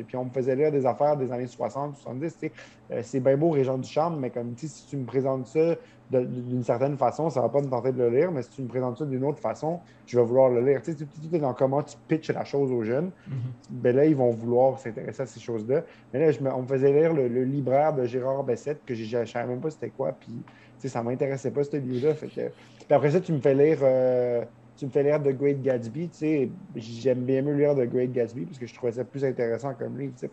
[0.08, 2.38] puis on me faisait lire des affaires des années 60, 70.
[2.92, 5.76] Euh, c'est bien beau, Régent du Charme, mais comme si tu me présentes ça
[6.12, 8.68] d'une certaine façon, ça va pas me tenter de le lire, mais si tu me
[8.68, 10.82] présentes ça d'une autre façon, je vais vouloir le lire.
[10.84, 13.10] Tu sais, tout est dans comment tu pitches la chose aux jeunes.
[13.28, 13.34] Mm-hmm.
[13.72, 15.84] ben là, ils vont vouloir s'intéresser à ces choses-là.
[16.14, 19.18] Mais là, je me, on me faisait lire le, libraire de Gérard Bessette, que je
[19.18, 20.44] ne savais même pas c'était quoi, puis
[20.88, 22.14] ça ne m'intéressait pas, ce livre-là.
[22.14, 22.40] Puis
[22.90, 23.80] après ça, tu me fais lire.
[23.82, 24.46] Euh,
[24.76, 28.12] tu me fais lire The Great Gatsby, tu sais, j'aime bien mieux lire The Great
[28.12, 30.32] Gatsby parce que je trouvais ça plus intéressant comme livre, tu sais.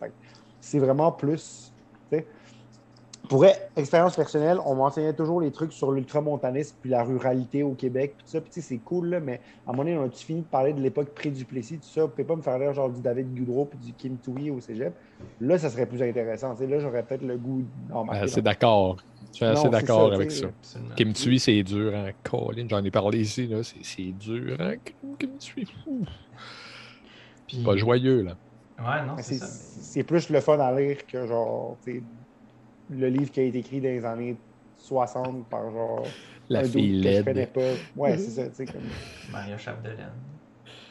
[0.59, 1.73] C'est vraiment plus,
[2.11, 2.27] tu sais.
[3.29, 3.45] Pour
[3.77, 8.25] expérience personnelle, on m'enseignait toujours les trucs sur l'ultramontanisme puis la ruralité au Québec, puis
[8.25, 8.41] tout ça.
[8.41, 10.81] Puis, c'est cool, là, mais à un moment donné, on a-tu fini de parler de
[10.81, 12.01] l'époque pré-Duplessis, tout ça?
[12.01, 14.59] Vous pouvez pas me faire lire genre du David Goudreau puis du Kim Tui au
[14.59, 14.93] cégep?
[15.39, 16.53] Là, ça serait plus intéressant.
[16.59, 18.97] là, j'aurais peut-être le goût d'en C'est d'accord.
[19.31, 20.47] Je suis assez d'accord avec ça.
[20.97, 22.11] Kim Tui, c'est dur hein?
[22.23, 22.67] Colin.
[22.69, 23.61] J'en ai parlé ici, là.
[23.63, 24.75] C'est dur hein?
[25.17, 25.65] Kim Tui.
[27.63, 28.35] Pas joyeux, là.
[28.79, 31.77] Ouais, non, c'est C'est plus le fun à lire que genre,
[32.89, 34.35] le livre qui a été écrit dans les années
[34.77, 36.03] 60 par genre.
[36.49, 37.25] La fille laide.
[37.25, 37.61] Que je pas.
[37.95, 38.65] Ouais, c'est ça, tu sais.
[38.65, 38.81] Comme...
[39.31, 40.11] Maria Chapdelaine.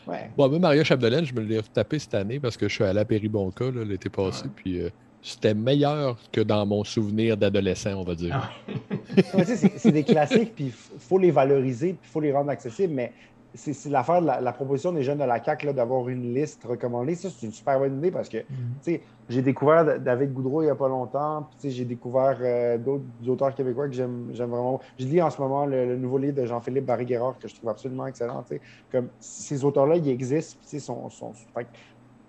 [0.07, 0.31] Ouais.
[0.37, 3.01] Bon, moi, Maria Chapdelaine, je me l'ai tapé cette année parce que je suis allé
[3.01, 4.91] à Péribonca l'été passé, puis euh,
[5.23, 8.35] c'était meilleur que dans mon souvenir d'adolescent, on va dire.
[8.35, 9.45] Ah.
[9.45, 13.13] c'est des classiques, puis il faut les valoriser, puis il faut les rendre accessibles, mais
[13.55, 17.15] c'est l'affaire de la, proposition des jeunes de la CAQ d'avoir une liste recommandée.
[17.15, 19.01] Ça, c'est une super bonne idée parce que mm-hmm.
[19.29, 21.49] j'ai découvert David Goudreau il n'y a pas longtemps.
[21.63, 24.81] J'ai découvert euh, d'autres auteurs québécois que j'aime vraiment.
[24.99, 28.07] Je lis en ce moment le, nouveau livre de Jean-Philippe Barry-Guerrard que je trouve absolument
[28.07, 28.45] excellent.
[28.91, 30.59] Comme ces auteurs-là, ils existent.
[30.79, 31.33] Sont, sont,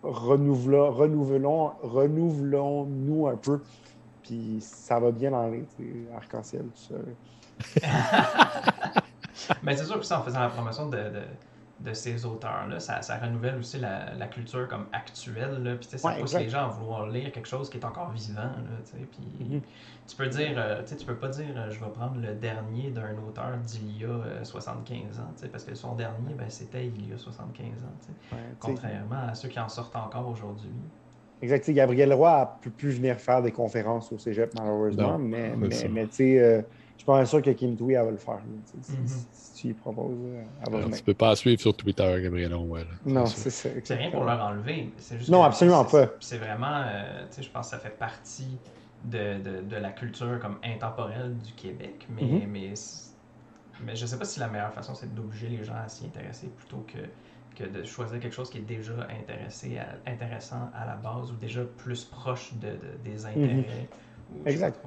[0.04, 3.62] renouvelons, renouvelons, renouvelons-nous un peu.
[4.22, 5.66] Puis ça va bien dans les
[6.16, 6.96] arc-en-ciel, tout ça.
[9.64, 11.22] Mais c'est sûr que ça, en faisant la promotion de, de,
[11.80, 15.62] de ces auteurs-là, ça, ça, renouvelle aussi la, la, culture comme actuelle.
[15.64, 15.76] Là.
[15.76, 18.42] Puis ça pousse les gens à vouloir lire quelque chose qui est encore vivant.
[18.42, 19.62] Là, puis, mm-hmm.
[20.08, 23.18] Tu peux dire, euh, tu peux pas dire euh, je vais prendre le dernier d'un
[23.28, 27.14] auteur d'il y a 75 euh, ans, parce que son dernier, ben, c'était il y
[27.14, 28.38] a 75 ans.
[28.60, 30.72] contrairement à ceux qui en sortent encore aujourd'hui.
[31.42, 31.70] Exact.
[31.72, 36.08] Gabriel Roy a pu plus venir faire des conférences au cégep, malheureusement, mais, mais, mais
[36.08, 36.66] tu sais
[37.04, 38.40] suis pas sûr que Kim Tui, elle va le faire.
[38.82, 39.60] si, mm-hmm.
[39.60, 40.18] tu lui proposes,
[40.66, 42.88] elle va Tu peux pas suivre sur Twitter, Gabriel Onwell.
[43.06, 43.70] Non, c'est ça.
[43.84, 44.90] C'est rien pour leur enlever.
[44.98, 46.08] Juste non, absolument pas.
[46.20, 48.58] C'est vraiment, euh, tu sais, je pense que ça fait partie
[49.04, 52.48] de, de, de, la culture comme intemporelle du Québec, mais, mm-hmm.
[52.48, 52.74] mais,
[53.86, 56.48] mais je sais pas si la meilleure façon, c'est d'obliger les gens à s'y intéresser
[56.48, 57.00] plutôt que
[57.56, 61.62] que de choisir quelque chose qui est déjà intéressé intéressant à la base ou déjà
[61.64, 63.44] plus proche de, des mhm.
[63.44, 63.90] intérêts.
[64.48, 64.80] exact.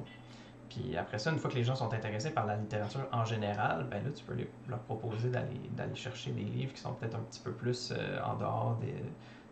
[0.69, 3.87] Puis après ça, une fois que les gens sont intéressés par la littérature en général,
[3.91, 4.37] ben là, tu peux
[4.69, 8.35] leur proposer d'aller chercher des livres qui sont peut-être un petit peu plus euh, en
[8.35, 8.93] dehors des,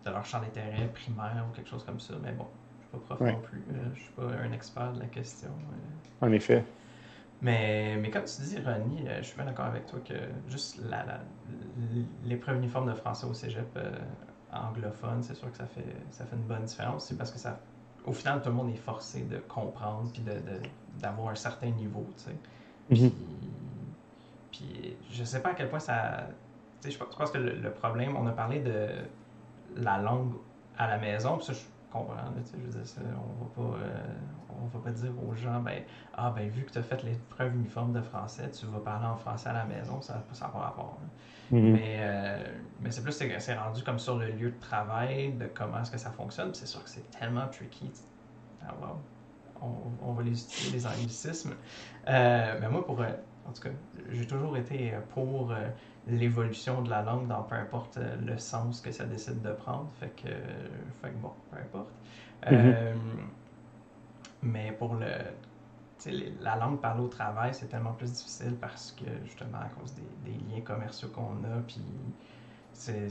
[0.05, 2.14] de leur champ d'intérêt primaire ou quelque chose comme ça.
[2.22, 2.46] Mais bon,
[2.81, 3.64] je ne suis pas prof non plus.
[3.70, 5.50] Euh, je ne suis pas un expert de la question.
[6.20, 6.64] En effet.
[7.42, 10.14] Mais, mais comme tu dis, Ronnie, euh, je suis bien d'accord avec toi que
[10.48, 11.05] juste la,
[12.24, 13.90] l'épreuve uniforme de français au cégep euh,
[14.53, 17.07] anglophone, c'est sûr que ça fait, ça fait une bonne différence.
[17.07, 17.61] C'est parce que ça,
[18.07, 20.33] au final, tout le monde est forcé de comprendre puis de,
[21.01, 22.37] d'avoir un certain niveau, tu sais.
[22.90, 23.11] Mhm.
[24.53, 26.29] Puis, puis, je sais pas à quel point ça.
[26.81, 28.88] Tu sais, je pense que le, problème, on a parlé de
[29.77, 30.33] la langue
[30.77, 33.79] à la maison, puis ça, je comprends, tu sais, je veux dire, on va pas.
[33.79, 34.14] Euh,
[34.62, 35.83] on va pas dire aux gens, ben,
[36.14, 39.17] ah, ben, vu que tu as fait l'épreuve uniforme de français, tu vas parler en
[39.17, 40.99] français à la maison, ça n'a pas rapport.
[41.51, 41.73] Mhm.
[41.73, 42.45] Mais, euh,
[42.80, 45.98] mais c'est plus, c'est rendu comme sur le lieu de travail, de comment est-ce que
[45.98, 46.52] ça fonctionne.
[46.54, 47.90] C'est sûr que c'est tellement tricky.
[48.62, 48.74] Ah,
[50.02, 51.54] on, va les utiliser, les anglicismes.
[52.08, 53.08] Euh, mais moi, pour, euh,
[53.48, 53.70] en tout cas,
[54.10, 55.54] j'ai toujours été pour
[56.06, 59.88] l'évolution de la langue dans peu importe le sens que ça décide de prendre.
[60.00, 60.28] Fait que,
[61.00, 61.90] fait que bon, peu importe.
[62.50, 63.30] Mhm.
[64.42, 65.06] Mais pour le,
[66.40, 70.32] la langue parlée au travail, c'est tellement plus difficile parce que, justement, à cause des,
[70.32, 71.80] liens commerciaux qu'on a, puis
[72.74, 73.08] c'est.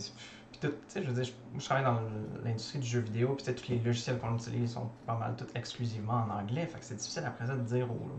[0.60, 1.23] tout, tu sais, je
[1.60, 1.99] je, travaille dans
[2.43, 6.26] l'industrie du jeu vidéo, puis tous les logiciels qu'on utilise sont pas mal tous exclusivement
[6.28, 8.10] en anglais, fait que c'est difficile après ça de dire aux.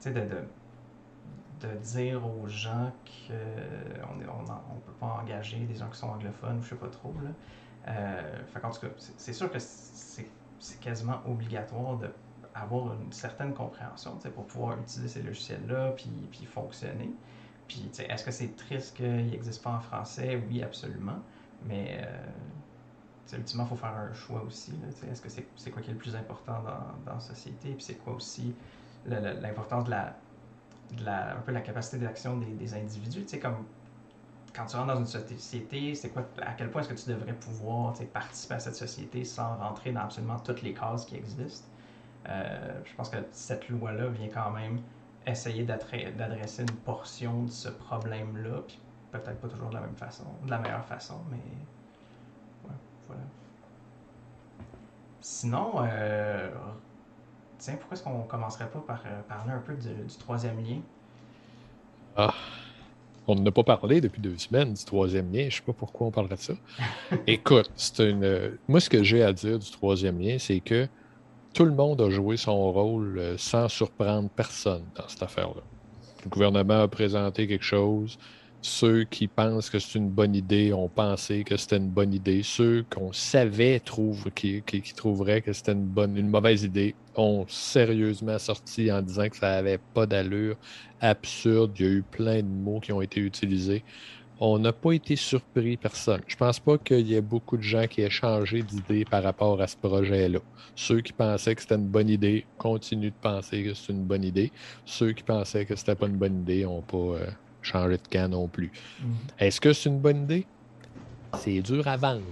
[0.00, 2.92] Tu sais, de, de, de, dire aux gens
[3.26, 6.74] qu'on ne on, on, peut pas engager des gens qui sont anglophones ou je sais
[6.76, 7.30] pas trop, là.
[7.88, 12.08] Euh, fait tout cas, c'est sûr que c'est quasiment obligatoire de
[12.54, 17.10] avoir une certaine compréhension pour pouvoir utiliser ces logiciels-là puis, puis fonctionner.
[17.70, 20.42] Puis, est-ce que c'est triste qu'il n'existe pas en français?
[20.48, 21.20] Oui, absolument.
[21.62, 24.72] Mais, euh, ultimement, il faut faire un choix aussi.
[25.08, 27.74] Est-ce que c'est quoi qui est le plus important dans, dans la société?
[27.74, 28.56] Puis, c'est quoi aussi
[29.06, 33.24] l'importance de la, un peu la capacité d'action des, des individus?
[33.40, 33.66] Comme
[34.52, 37.34] quand tu rentres dans une société, c'est quoi, à quel point est-ce que tu devrais
[37.34, 41.68] pouvoir participer à cette société sans rentrer dans absolument toutes les cases qui existent?
[42.28, 44.80] Euh, je pense que cette loi-là vient quand même
[45.30, 48.78] essayer d'adresser une portion de ce problème-là, puis
[49.10, 53.22] peut-être pas toujours de la même façon, de la meilleure façon, mais ouais, voilà.
[55.20, 56.50] Sinon, euh,
[57.58, 60.80] tiens, pourquoi est-ce qu'on commencerait pas par euh, parler un peu du, troisième lien?
[62.16, 62.34] Ah,
[63.26, 65.42] on n'a pas parlé depuis deux semaines du troisième lien.
[65.42, 66.54] Je ne sais pas pourquoi on parlerait de ça.
[67.26, 68.58] Écoute, c'est une.
[68.66, 70.88] Moi, ce que j'ai à dire du troisième lien, c'est que
[71.52, 75.62] tout le monde a joué son rôle euh, sans surprendre personne dans cette affaire-là.
[76.24, 78.18] Le gouvernement a présenté quelque chose.
[78.62, 82.42] Ceux qui pensent que c'est une bonne idée ont pensé que c'était une bonne idée.
[82.42, 84.62] Ceux qu'on savait trouvent, qui,
[84.94, 90.04] trouveraient que c'était une mauvaise idée ont sérieusement sorti en disant que ça n'avait pas
[90.04, 90.56] d'allure,
[91.00, 91.72] absurde.
[91.78, 93.82] Il y a eu plein de mots qui ont été utilisés
[94.40, 96.22] on n'a pas été surpris, personne.
[96.26, 99.60] Je pense pas qu'il y ait beaucoup de gens qui aient changé d'idée par rapport
[99.60, 100.38] à ce projet-là.
[100.74, 104.24] Ceux qui pensaient que c'était une bonne idée continuent de penser que c'est une bonne
[104.24, 104.50] idée.
[104.86, 107.26] Ceux qui pensaient que c'était pas une bonne idée n'ont pas euh,
[107.60, 108.72] changé de camp non plus.
[109.02, 109.44] Mm-hmm.
[109.44, 110.46] Est-ce que c'est une bonne idée?
[111.36, 112.22] C'est dur à vendre.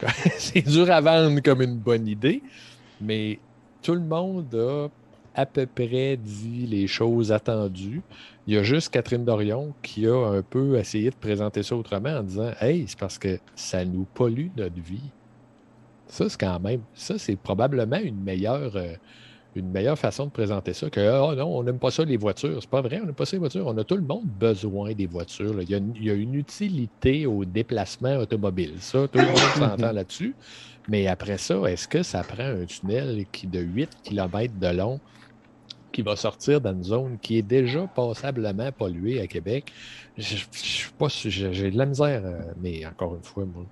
[0.38, 2.42] c'est dur à vendre comme une bonne idée,
[3.02, 3.38] mais
[3.82, 4.88] tout le monde a
[5.34, 8.02] à peu près dit les choses attendues.
[8.50, 12.18] Il y a juste Catherine Dorion qui a un peu essayé de présenter ça autrement
[12.18, 15.08] en disant Hey, c'est parce que ça nous pollue notre vie.
[16.08, 18.94] Ça, c'est quand même, ça, c'est probablement une meilleure, euh,
[19.54, 22.58] une meilleure façon de présenter ça que oh non, on n'aime pas ça les voitures.
[22.60, 23.68] C'est pas vrai, on n'aime pas ça les voitures.
[23.68, 25.62] On a tout le monde besoin des voitures.
[25.62, 28.74] Il, y a une, il, y a une, utilité au déplacement automobile.
[28.80, 30.34] Ça, tout le monde s'entend là-dessus.
[30.88, 34.98] Mais après ça, est-ce que ça prend un tunnel qui de 8 km de long
[35.92, 39.72] qui va sortir dans une zone qui est déjà passablement polluée à Québec.
[40.16, 40.36] Je,
[40.98, 43.64] pas j'ai de la misère, euh, mais encore une fois, moi,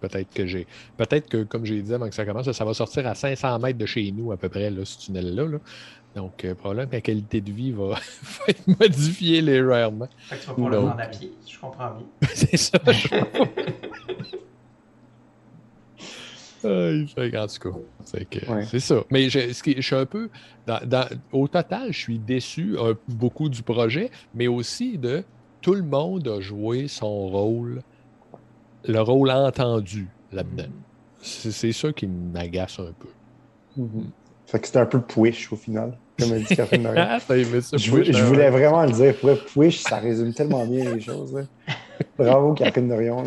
[0.00, 0.66] peut-être que j'ai.
[0.96, 3.78] Peut-être que, comme j'ai dit avant que ça commence, ça va sortir à 500 mètres
[3.78, 5.58] de chez nous, à peu près, là, ce tunnel-là.
[6.16, 7.98] Donc, euh, probablement que la qualité de vie va,
[8.48, 10.08] être modifiée légèrement.
[10.28, 12.28] Fait que tu vas pouvoir le prendre à pied, je comprends bien.
[12.34, 12.78] C'est ça.
[16.64, 17.46] en tout cas,
[18.64, 18.96] c'est ça.
[19.10, 20.28] Mais je, je, suis un peu.
[20.66, 22.76] Dans, au total, je suis déçu
[23.08, 25.24] beaucoup du projet, mais aussi de
[25.60, 27.82] tout le monde a joué son rôle,
[28.86, 30.72] le rôle entendu là-dedans.
[31.20, 33.08] C'est ça qui m'agace un peu.
[33.78, 34.04] Mm-hmm.
[34.46, 36.88] Fait que c'était un peu push au final, comme a dit Catherine
[37.28, 39.14] je, je, voulais vraiment le dire.
[39.52, 41.46] Push, ça résume tellement bien les choses.
[42.18, 43.24] Bravo, Catherine Dorion.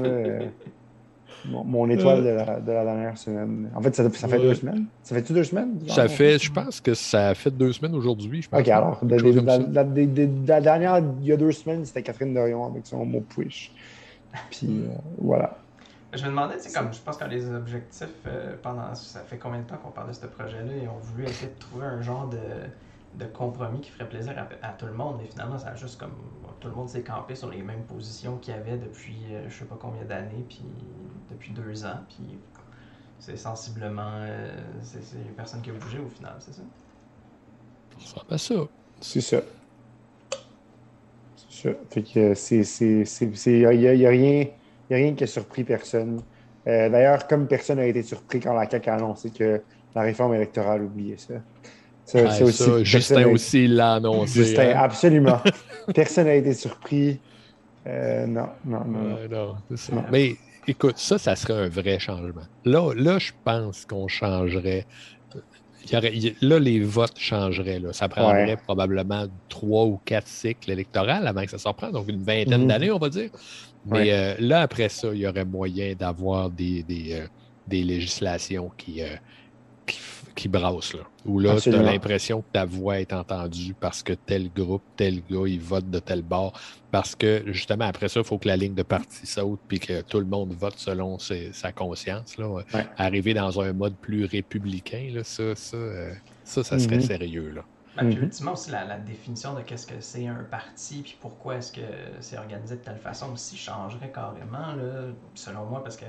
[1.45, 3.69] Mon, étoile de, la, dernière semaine.
[3.75, 4.85] En fait, ça, fait deux semaines?
[5.03, 5.79] Ça fait-tu deux semaines?
[5.87, 8.47] ça fait, je pense que ça a fait deux semaines aujourd'hui.
[8.51, 13.21] OK, alors, la, dernière, il y a deux semaines, c'était Catherine Dorion avec son mot
[13.21, 13.71] push.
[14.49, 15.57] Puis euh, voilà.
[16.13, 19.59] Je me demandais, c'est comme je pense que les objectifs euh, pendant ça fait combien
[19.59, 22.27] de temps qu'on parle de ce projet-là et on voulait essayer de trouver un genre
[22.27, 22.37] de
[23.15, 25.21] de compromis qui ferait plaisir à, tout le monde.
[25.23, 26.13] Et finalement, ça a juste comme
[26.59, 29.59] tout le monde s'est campé sur les mêmes positions qu'il y avait depuis euh, je
[29.59, 30.63] sais pas combien d'années, puis
[31.29, 31.99] depuis deux ans.
[32.07, 32.37] Puis
[33.19, 34.11] c'est sensiblement.
[34.21, 36.61] Euh, c'est personne qui a bougé au final, c'est ça?
[37.99, 38.55] Ça pas ça.
[39.01, 39.41] C'est ça.
[41.35, 41.75] C'est ça.
[41.89, 42.61] Fait que c'est.
[43.45, 44.47] Il n'y a, y a, rien,
[44.89, 46.21] y a rien qui a surpris personne.
[46.67, 49.61] Euh, d'ailleurs, comme personne n'a été surpris quand la CAQ a annoncé que
[49.95, 51.35] la réforme électorale oubliait ça.
[52.05, 54.43] Ça, aussi, Justin aussi l'a annoncé.
[54.43, 54.77] Justin, hein.
[54.77, 55.39] absolument.
[55.95, 57.19] Personne n'a été surpris.
[57.87, 59.55] Euh, non, non, non.
[60.11, 60.35] Mais
[60.67, 62.43] écoute, ça, ça serait un vrai changement.
[62.65, 64.85] Là, là je pense qu'on changerait.
[65.91, 67.79] là, les votes changeraient.
[67.79, 67.93] Là.
[67.93, 72.23] Ça prendrait probablement trois ou quatre cycles électoraux avant que ça s'en prenne, donc une
[72.23, 72.67] vingtaine mhm.
[72.67, 73.29] d'années, on va dire.
[73.85, 77.27] Mais euh, là, après ça, il y aurait moyen d'avoir des, des, euh,
[77.67, 79.01] des, législations qui,
[80.35, 81.01] qui brasse, là.
[81.25, 85.21] Où là, tu as l'impression que ta voix est entendue parce que tel groupe, tel
[85.29, 86.59] gars, il vote de tel bord.
[86.91, 90.01] Parce que, justement, après ça, il faut que la ligne de parti saute puis que
[90.01, 92.37] tout le monde vote selon sa conscience.
[92.37, 92.63] Là.
[92.97, 97.07] Arriver dans un mode plus républicain, là, ça, ça, euh, ça, ça, serait mm-hmm.
[97.07, 97.51] sérieux.
[97.55, 97.63] Là.
[97.95, 101.71] Ben, puis, ultimement aussi, la, définition de qu'est-ce que c'est un parti, puis pourquoi est-ce
[101.71, 101.81] que
[102.21, 106.05] c'est organisé de telle façon aussi changerait carrément, là, selon moi, parce que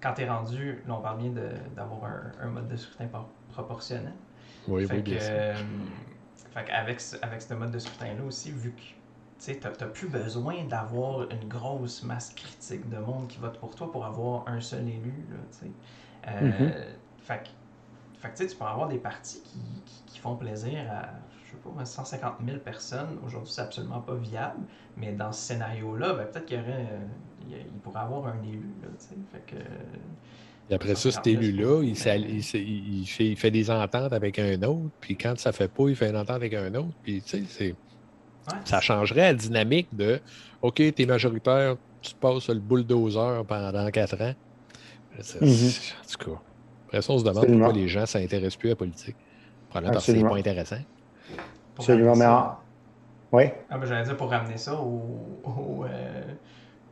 [0.00, 1.32] quand tu es rendu, là, on parle bien
[1.74, 3.26] d'avoir un, un, mode de scrutin par
[3.56, 4.12] proportionnel.
[4.68, 5.54] Oui, fait que, euh,
[6.54, 8.82] avec, avec ce mode de scrutin-là aussi, vu que
[9.38, 13.90] tu n'as plus besoin d'avoir une grosse masse critique de monde qui vote pour toi
[13.90, 15.14] pour avoir un seul élu.
[15.30, 15.68] Là,
[16.28, 16.72] euh, mm-hmm.
[17.22, 17.42] Fait
[18.34, 19.60] que, tu peux avoir des partis qui,
[20.06, 21.10] qui, font plaisir à,
[21.44, 23.18] je sais pas, 150 000 personnes.
[23.24, 24.60] Aujourd'hui, c'est absolument pas viable,
[24.96, 28.74] mais dans ce scénario-là, ben, peut-être qu'il y aurait, euh, il, pourrait avoir un élu.
[28.82, 28.88] Là,
[29.32, 29.62] fait que,
[30.68, 35.38] et après ça, cet élu-là, il, il, fait, des ententes avec un autre, puis quand
[35.38, 36.94] ça ne fait pas, il fait une entente avec un autre.
[37.02, 37.74] Puis, tu sais,
[38.64, 40.20] ça changerait la dynamique de
[40.62, 44.34] OK, tu es majoritaire, tu passes le bulldozer pendant quatre ans.
[45.20, 45.92] Mm-hmm.
[45.92, 46.40] En tout cas,
[46.86, 49.16] après ça, on se demande pourquoi les gens ne s'intéressent plus à la politique.
[49.68, 50.76] Probablement parce que c'est pas intéressant.
[51.78, 52.26] Absolument, mais
[53.32, 53.44] Oui?
[53.70, 56.22] Ah, ben, J'allais dire pour ramener ça au, euh,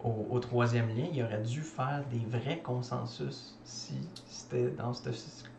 [0.04, 3.94] au, troisième lien, il aurait dû faire des vrais consensus si
[4.26, 5.08] c'était dans ce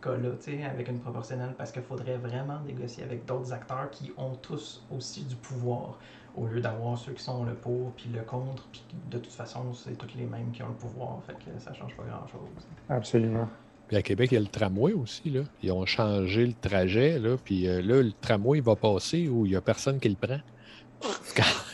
[0.01, 0.29] cas-là,
[0.69, 5.23] avec une proportionnelle, parce qu'il faudrait vraiment négocier avec d'autres acteurs qui ont tous aussi
[5.23, 5.97] du pouvoir,
[6.35, 9.73] au lieu d'avoir ceux qui sont le pour puis le contre, puis de toute façon,
[9.73, 12.49] c'est tous les mêmes qui ont le pouvoir, fait que ça change pas grand-chose.
[12.89, 13.49] Absolument.
[13.87, 15.29] Puis à Québec, il y a le tramway aussi.
[15.29, 15.41] Là.
[15.61, 17.19] Ils ont changé le trajet.
[17.19, 20.15] Là, puis euh, là, le tramway va passer où il n'y a personne qui le
[20.15, 20.39] prend.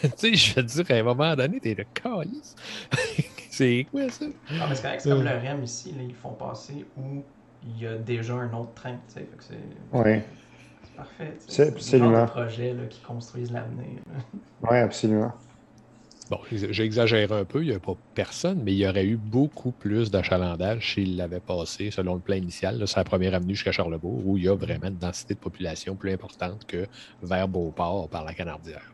[0.10, 2.56] tu sais, je veux dire, à un moment donné, t'es le calice.
[3.50, 4.26] c'est quoi ça?
[4.60, 7.24] Ah, mais c'est comme le REM ici, là, ils font passer où
[7.64, 9.28] il y a déjà un autre train, tu sais.
[9.40, 9.98] c'est.
[9.98, 10.26] Ouais.
[10.96, 11.34] Parfait.
[11.48, 12.28] C'est absolument.
[12.28, 14.00] C'est projets là, qui construisent l'avenir.
[14.70, 15.34] Oui, absolument.
[16.30, 19.72] Bon, j'exagère un peu, il n'y a pas personne, mais il y aurait eu beaucoup
[19.72, 22.82] plus d'achalandage s'il l'avait passé selon le plan initial.
[22.88, 25.96] C'est la première avenue jusqu'à Charlebourg, où il y a vraiment une densité de population
[25.98, 26.88] plus importante que
[27.22, 28.94] vers Beauport par la Canardière.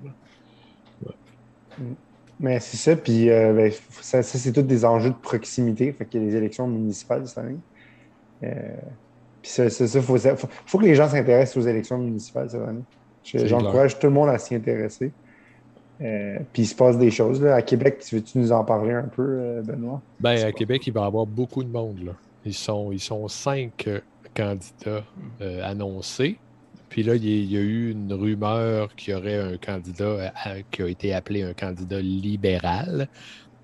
[2.39, 5.91] Mais c'est ça, puis euh, ben, ça, c'est tous des enjeux de proximité.
[5.91, 7.57] Fait qu'il y a les élections municipales cette année.
[8.43, 8.75] Euh,
[9.41, 10.17] puis ça, il faut,
[10.65, 12.83] faut, que les gens s'intéressent aux élections municipales cette année.
[13.23, 15.11] J'encourage tout le monde à s'y intéresser.
[15.99, 17.41] Euh, puis il se passe des choses.
[17.41, 17.55] Là.
[17.55, 19.99] À Québec, veux-tu nous en parler un peu, euh, Benoît?
[20.19, 22.03] Ben, à Québec, il va y avoir beaucoup de monde.
[22.05, 22.11] Là.
[22.45, 23.89] Ils, sont, ils sont cinq
[24.35, 25.03] candidats
[25.63, 26.37] annoncés.
[26.89, 30.33] Puis là, il y a eu une rumeur qu'il y aurait un candidat
[30.71, 33.09] qui a été appelé un candidat libéral.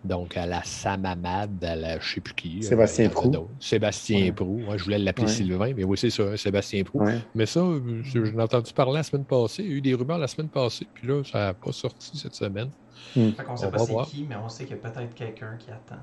[0.04, 2.64] Donc, à la Samamad, à la je ne sais plus qui.
[2.64, 3.32] Sébastien Prou.
[3.60, 4.62] Sébastien Prou.
[4.76, 7.04] je voulais l'appeler Sylvain, mais oui, c'est ça, Sébastien Prou.
[7.34, 7.62] Mais ça,
[8.04, 9.64] je, l'ai entendu parler la semaine passée.
[9.64, 12.18] Il y a eu des rumeurs la semaine passée, puis là, ça n'a pas sorti
[12.18, 12.70] cette semaine.
[13.16, 13.32] Hmm.
[13.48, 15.72] on ne sait pas c'est qui, mais on sait qu'il y a peut-être quelqu'un qui
[15.72, 16.02] attend.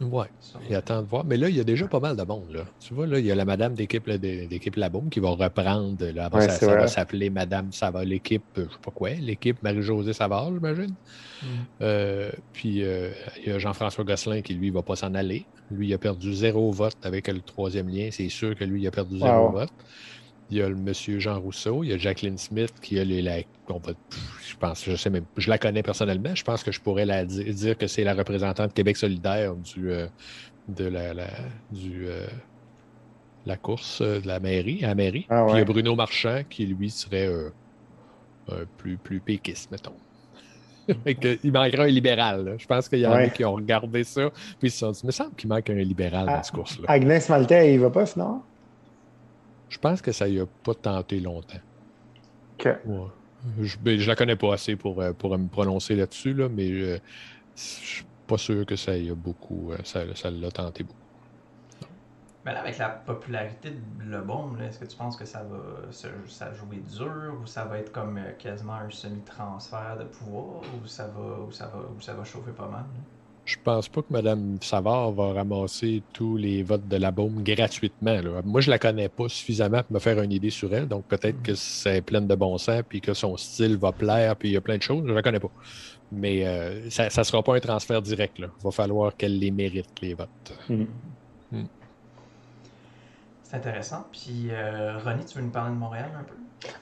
[0.00, 0.26] Oui,
[0.68, 1.24] il attend de voir.
[1.24, 2.50] Mais là, il y a déjà pas mal de monde.
[2.52, 2.64] Là.
[2.80, 6.04] Tu vois, là, il y a la madame d'équipe d'équipe Laboum qui va reprendre.
[6.06, 10.52] Là, ça, va s'appeler Madame Savard, l'équipe, je ne sais pas quoi, l'équipe Marie-Josée Savard,
[10.52, 10.94] j'imagine.
[11.42, 11.46] Mm.
[11.82, 15.46] Euh, puis euh, il y a Jean-François Gosselin qui, lui, va pas s'en aller.
[15.70, 18.08] Lui, il a perdu zéro vote avec le troisième lien.
[18.10, 19.72] C'est sûr que lui, il a perdu zéro vote.
[20.50, 23.20] Il y a le monsieur Jean Rousseau, il y a Jacqueline Smith qui a les.
[23.20, 26.34] La, je pense, je sais même, je la connais personnellement.
[26.34, 30.06] Je pense que je pourrais la dire, que c'est la représentante Québec solidaire du, euh,
[30.68, 31.30] de la, la
[31.72, 32.26] du, euh,
[33.44, 35.26] la course de la mairie, à la mairie.
[35.30, 37.26] Ah Puis il y a Bruno Marchand qui, lui, serait
[38.48, 39.94] un plus, plus péquiste, mettons.
[41.06, 42.56] il manquerait un libéral.
[42.58, 45.00] Je pense qu'il y en a qui ont regardé ça, puis ils se sont dit,
[45.02, 46.84] il me semble qu'il manque un libéral dans ce course-là.
[46.88, 48.42] Agnès Maltais, il va pas, non?
[49.68, 51.60] Je pense que ça y a pas tenté longtemps.
[52.58, 52.68] OK.
[53.60, 56.70] Je, ben, je la connais pas assez pour, euh, pour me prononcer là-dessus, là, mais
[56.70, 56.98] euh,
[57.56, 59.72] je suis pas sûr que ça y a beaucoup.
[59.72, 60.98] Euh, ça, ça l'a tenté beaucoup.
[62.44, 65.90] Mais là, avec la popularité de Le Bon, est-ce que tu penses que ça va
[65.90, 71.08] ça jouer dur ou ça va être comme quasiment un semi-transfert de pouvoir ou ça
[71.08, 72.86] va, ou ça va, ou ça va chauffer pas mal?
[73.46, 78.18] Je pense pas que Mme Savard va ramasser tous les votes de la Baume gratuitement.
[78.44, 80.88] Moi, je la connais pas suffisamment pour me faire une idée sur elle.
[80.88, 84.48] Donc, peut-être que c'est pleine de bon sens, puis que son style va plaire, puis
[84.48, 85.04] il y a plein de choses.
[85.06, 85.50] Je la connais pas.
[86.10, 88.34] Mais euh, ça ne sera pas un transfert direct.
[88.38, 90.28] Il va falloir qu'elle les mérite, les votes.
[90.68, 90.86] Mm-hmm.
[91.52, 91.64] Mm.
[93.44, 94.06] C'est intéressant.
[94.10, 96.34] Puis, euh, Ronnie, tu veux nous parler de Montréal un peu?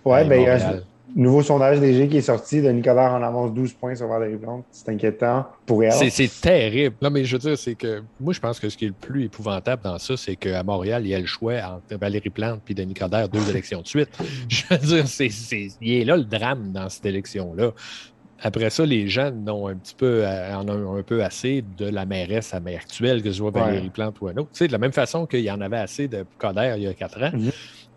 [0.06, 0.80] Oui, a un
[1.14, 4.64] nouveau sondage DG qui est sorti de Nicolas en avance 12 points sur Valérie Plante.
[4.70, 5.92] C'est inquiétant pour elle.
[5.92, 6.96] C'est terrible.
[7.00, 8.94] Non, mais je veux dire, c'est que moi, je pense que ce qui est le
[8.94, 12.62] plus épouvantable dans ça, c'est qu'à Montréal, il y a le choix entre Valérie Plante
[12.68, 14.10] et Denis Coderre, deux élections de suite.
[14.48, 15.28] Je veux dire, c'est,
[15.80, 17.72] il est là le drame dans cette élection-là.
[18.42, 21.86] Après ça, les gens ont un petit peu, euh, en ont un peu assez de
[21.86, 24.50] la mairesse à maire actuelle, que ce soit Valérie Plante ou un autre.
[24.52, 26.86] Tu sais, de la même façon qu'il y en avait assez de Coderre il y
[26.86, 27.30] a quatre ans.
[27.32, 27.52] Mhm.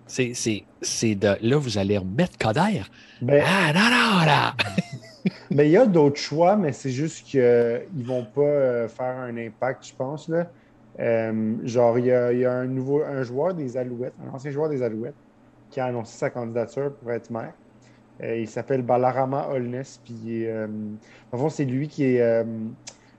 [0.08, 2.84] C'est de là, vous allez remettre Coder.
[3.22, 4.54] Ben, ah, non, non, là!
[5.52, 9.18] mais il y a d'autres choix, mais c'est juste qu'ils ne vont pas euh, faire
[9.18, 10.30] un impact, je pense.
[10.30, 10.48] Là.
[11.00, 14.34] Euh, genre, il y, a, il y, a, un nouveau un joueur des Alouettes, un
[14.34, 15.16] ancien joueur des Alouettes,
[15.70, 17.54] qui a annoncé sa candidature pour être maire.
[18.24, 20.02] Euh, il s'appelle Balarama Holness.
[20.04, 20.68] Puis, euh,
[21.32, 22.46] en fond, c'est lui qui est,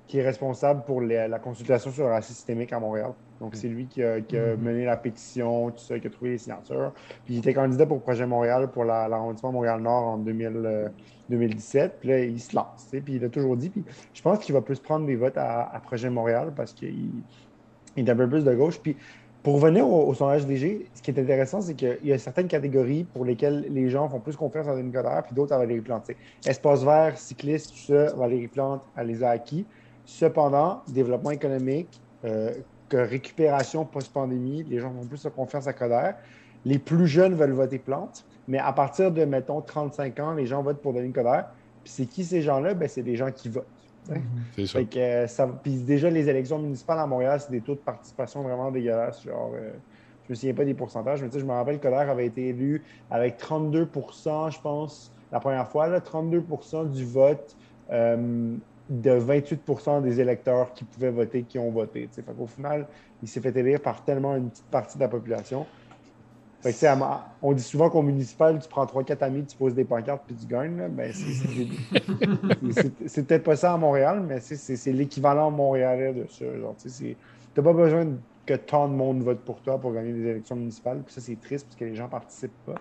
[0.09, 3.13] qui est responsable pour la consultation sur le racisme systémique à Montréal.
[3.41, 4.57] Donc, c'est lui qui a, mm-hmm.
[4.57, 6.93] mené la pétition, tout ça, qui a trouvé les signatures.
[7.25, 11.83] Puis, il était candidat pour le projet Montréal pour l'arrondissement Montréal-Nord en 2017.
[11.85, 12.89] Euh, puis là, il se lance.
[12.91, 13.69] Puis, il a toujours dit.
[13.69, 17.11] Puis, je pense qu'il va plus prendre des votes à, projet Montréal parce qu'il
[17.97, 18.81] est un peu plus de gauche.
[18.81, 18.97] Puis,
[19.43, 23.05] pour revenir au, sondage DG, ce qui est intéressant, c'est qu'il y a certaines catégories
[23.05, 26.11] pour lesquelles les gens font plus confiance à Denis Coderre, puis d'autres à Valérie Plante.
[26.45, 29.65] Espace vert, cycliste, tout ça, Valérie Plante, elle les a acquis.
[30.09, 32.55] Cependant, développement économique, euh,
[32.91, 36.13] récupération post-pandémie, les gens font plus de confiance à Coder.
[36.65, 40.63] Les plus jeunes veulent voter Plante, mais à partir de, mettons, 35 ans, les gens
[40.63, 41.43] votent pour Denis Coder.
[41.85, 42.73] Puis c'est qui ces gens-là?
[42.73, 43.67] Ben, c'est des gens qui votent.
[44.09, 44.23] Mhm.
[44.57, 44.79] C'est ça.
[44.97, 45.47] Euh, ça.
[45.63, 49.25] Puis déjà, les élections municipales à Montréal, c'est des taux de participation vraiment dégueulasses.
[49.25, 49.73] Genre, euh,
[50.25, 52.83] je me souviens pas des pourcentages, mais je me rappelle que Coder avait été élu
[53.11, 57.55] avec 32% je pense, la première fois, là, 32% du vote
[57.91, 58.57] euh,
[58.89, 62.09] de 28% des électeurs qui pouvaient voter, qui ont voté.
[62.39, 62.87] Au final,
[63.23, 65.67] il s'est fait élire par tellement une petite partie de la population.
[66.61, 66.75] Fait
[67.41, 70.47] on dit souvent qu'au municipal, tu prends 3-4 amis, tu poses des pancartes puis tu
[70.47, 70.89] gagnes.
[70.89, 71.13] Ben,
[73.07, 76.47] c'est peut-être pas ça à Montréal, mais c'est l'équivalent montréalais de ça.
[76.97, 77.17] Tu
[77.57, 78.09] n'as pas besoin
[78.45, 81.03] que tant de monde vote pour toi pour gagner des élections municipales.
[81.05, 82.81] Puis ça, c'est triste parce que les gens ne participent pas.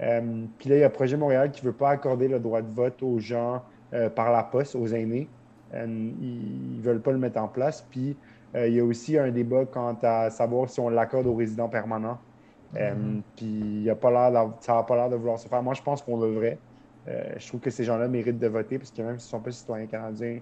[0.00, 2.60] Euh, puis là, il y a Projet Montréal qui ne veut pas accorder le droit
[2.60, 3.62] de vote aux gens
[3.94, 5.28] euh, par la poste aux aînés.
[5.72, 7.86] Euh, ils ne veulent pas le mettre en place.
[7.90, 8.16] Puis
[8.54, 11.70] euh, il y a aussi un débat quant à savoir si on l'accorde aux résidents
[11.70, 12.18] permanents.
[12.74, 13.22] Mm-hmm.
[13.36, 15.62] Puis il a pas l'air ça n'a pas l'air de vouloir se faire.
[15.62, 16.58] Moi, je pense qu'on devrait.
[17.06, 19.52] je trouve que ces gens-là méritent de voter parce que même s'ils ne sont pas
[19.52, 20.40] citoyens canadiens,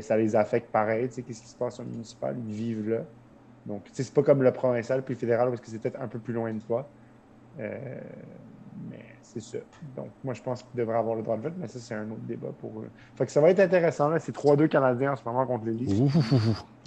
[0.00, 1.08] ça les affecte pareil.
[1.08, 2.36] Tu sais, qu'est-ce qui se passe au municipal?
[2.48, 3.02] Ils vivent là.
[3.66, 6.00] Donc, tu sais, c'est pas comme le provincial puis le fédéral parce que c'est peut-être
[6.00, 6.88] un peu plus loin de toi.
[8.90, 9.58] Mais c'est ça.
[9.96, 12.10] Donc, moi, je pense qu'il devrait avoir le droit de vote, mais ça, c'est un
[12.10, 12.90] autre débat pour eux.
[13.16, 14.08] Fait que ça va être intéressant.
[14.08, 14.18] Là.
[14.18, 16.12] C'est 3-2 Canadiens en ce moment contre les Leafs.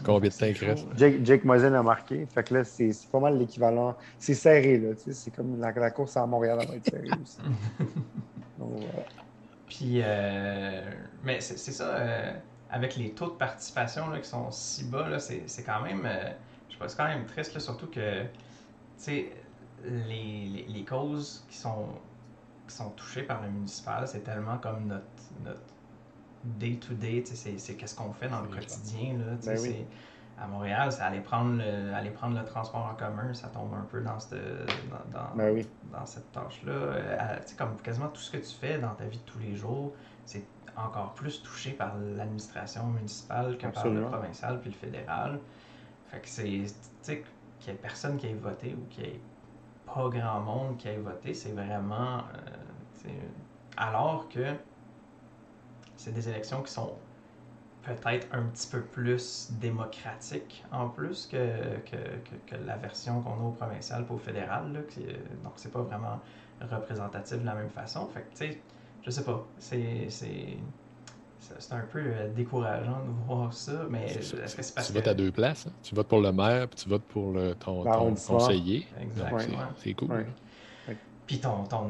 [0.06, 0.88] Combien de temps il reste?
[0.95, 2.26] Jake, Jake a marqué.
[2.28, 3.95] Fait que là, c'est pas mal l'équivalent.
[4.19, 4.89] C'est serré, là.
[4.95, 7.38] C'est comme la, course à Montréal, elle va être serrée aussi.
[8.60, 8.83] Donc,
[9.67, 10.81] Puis, euh,
[11.23, 12.33] mais c'est ça, euh,
[12.69, 16.31] avec les taux de participation là, qui sont si bas, c'est quand même, euh,
[16.69, 18.27] je sais pas, c'est quand même triste, là, surtout que, tu
[18.98, 19.31] sais,
[19.84, 21.88] les, les, les, causes qui sont
[22.67, 25.06] qui sont touchés par le municipal, c'est tellement comme notre,
[25.44, 25.62] notre
[26.44, 29.17] day-to-day, c'est qu'est-ce qu'on fait dans le quotidien.
[29.17, 29.86] Là, ben
[30.40, 33.86] À Montréal, c'est aller prendre, le, aller prendre le transport en commun, ça tombe un
[33.90, 36.71] peu dans cette, dans, dans, ben dans cette tâche-là.
[36.71, 39.94] Euh, comme quasiment tout ce que tu fais dans ta vie de tous les jours,
[40.25, 45.40] c'est encore plus touché par l'administration municipale que par le provincial puis le fédéral.
[46.12, 46.67] Fait que c'est, tu
[47.02, 47.23] sais,
[47.60, 49.19] qu'il n'y ait personne qui ait voté ou qui ait
[49.88, 51.33] pas grand monde qui ait voté.
[51.33, 52.23] C'est vraiment.
[53.77, 54.54] alors que
[55.96, 56.94] c'est des élections qui sont
[57.83, 61.96] peut-être un petit peu plus démocratiques en plus que, que,
[62.46, 64.73] que, la version qu'on a au provincial pas au fédéral.
[64.73, 64.79] Là,
[65.44, 66.19] donc, c'est pas vraiment
[66.62, 68.08] représentatif de la même façon.
[68.08, 68.62] Fait que, tu sais,
[69.04, 69.46] je sais pas.
[69.58, 70.10] C'est
[71.60, 75.00] c'est un peu euh, décourageant de voir ça, mais est-ce que c'est parce tu que...
[75.00, 75.67] votes à deux places.
[75.67, 75.73] Hein?
[75.83, 78.87] Tu votes pour le maire, puis tu votes pour le, ton, ton conseiller.
[79.00, 79.63] Exactement.
[79.77, 80.25] C'est cool.
[81.25, 81.89] Puis ton, ton,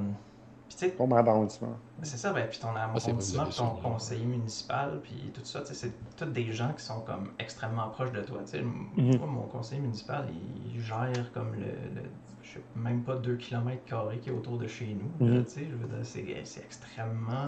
[0.98, 1.78] ton maire d'arrondissement.
[2.04, 5.92] C'est ça, ben, puis ton ah, arrondissement, puis ton conseiller municipal, puis tout ça, c'est
[6.16, 8.42] tous des gens qui sont comme extrêmement proches de toi.
[8.44, 9.18] Mm-hmm.
[9.20, 10.28] Moi, mon conseiller municipal,
[10.74, 12.02] il, gère comme le,
[12.44, 13.82] je sais même pas 2 km
[14.22, 15.26] qui est autour de chez nous.
[15.26, 15.46] Mm -hmm.
[15.56, 17.48] Je veux dire, c'est extrêmement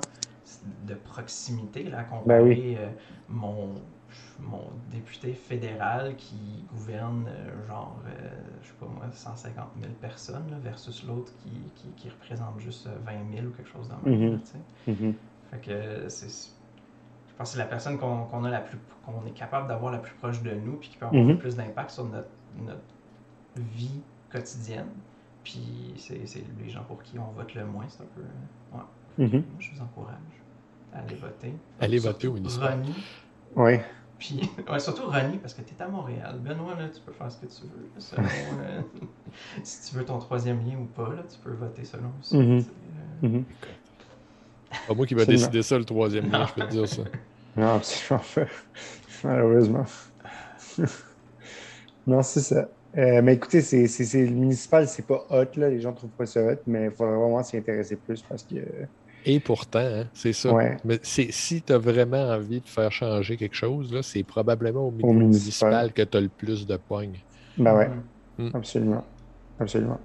[0.86, 2.90] de proximité, là, comparé ben euh,
[3.30, 3.76] mon,
[4.40, 8.30] mon député fédéral qui gouverne euh, genre, euh,
[8.62, 13.12] je sais pas moi, 150 000 personnes versus l'autre qui, qui, qui, représente juste 20
[13.36, 14.40] 000 ou quelque chose dans le même.
[14.88, 15.14] Mm
[15.52, 16.52] Fait que c'est.
[17.30, 20.00] Je pense que c'est la personne qu'on a la plus qu'on est capable d'avoir la
[20.00, 21.40] plus proche de nous puis qui peut avoir le mhm.
[21.40, 22.28] plus d'impact sur notre,
[22.66, 22.82] notre
[23.56, 24.90] vie quotidienne.
[25.44, 28.22] Puis c'est les gens pour qui on vote le moins, c'est un peu.
[28.78, 29.28] Ouais.
[29.28, 29.44] Mhm.
[29.60, 30.39] je vous encourage.
[30.94, 31.54] Allez voter.
[31.80, 32.72] Allez voter au municipal.
[32.74, 32.96] Ronnie.
[33.56, 33.80] Oui.
[34.18, 36.40] Puis, ouais, surtout Ronnie, parce que tu es à Montréal.
[36.40, 37.90] Benoît, là, tu peux faire ce que tu veux.
[37.98, 38.24] selon,
[38.62, 38.82] euh,
[39.64, 42.38] si tu veux ton troisième lien ou pas, là, tu peux voter selon ça.
[42.38, 42.64] Mm -hmm.
[43.24, 43.28] euh...
[43.28, 43.44] mm -hmm.
[44.88, 47.04] Pas moi qui va décider ça, le troisième lien, je peux te dire ça.
[47.58, 48.48] Non, absolument pas.
[49.24, 49.86] Malheureusement.
[52.08, 52.70] non, c'est ça.
[52.98, 55.70] Euh, mais écoutez, c'est le municipal, c'est pas hot, là.
[55.70, 58.56] Les gens trouvent pas ça hot, mais il faudrait vraiment s'y intéresser plus parce que
[59.26, 60.54] et pourtant, hein, c'est ça.
[60.86, 65.14] Mais si tu as vraiment envie de faire changer quelque chose, c'est probablement au, au
[65.14, 65.94] municipal.
[65.94, 67.20] que tu as le plus de poignes.
[67.58, 67.90] Ben ouais,
[68.38, 68.50] mm.
[68.54, 69.04] absolument.
[69.60, 70.00] Absolument.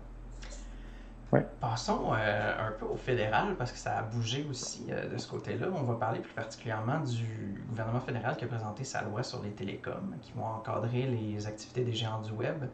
[1.32, 1.44] Ouais.
[1.60, 5.28] Passons euh, un peu au fédéral parce que ça a bougé aussi euh, de ce
[5.28, 5.66] côté-là.
[5.74, 9.50] On va parler plus particulièrement du gouvernement fédéral qui a présenté sa loi sur les
[9.50, 12.64] télécoms qui vont encadrer les activités des géants du web.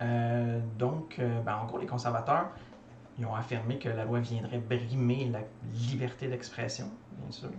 [0.00, 2.50] Euh, donc, ben, en gros, les conservateurs
[3.18, 5.40] ils ont affirmé que la loi viendrait brimer la
[5.74, 6.88] liberté d'expression,
[7.18, 7.50] bien sûr.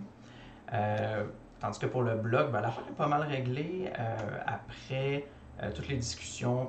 [0.73, 1.25] Euh,
[1.59, 3.91] tandis que pour le blog, ben, l'affaire est pas mal réglée.
[3.97, 5.25] Euh, après
[5.61, 6.67] euh, toutes les discussions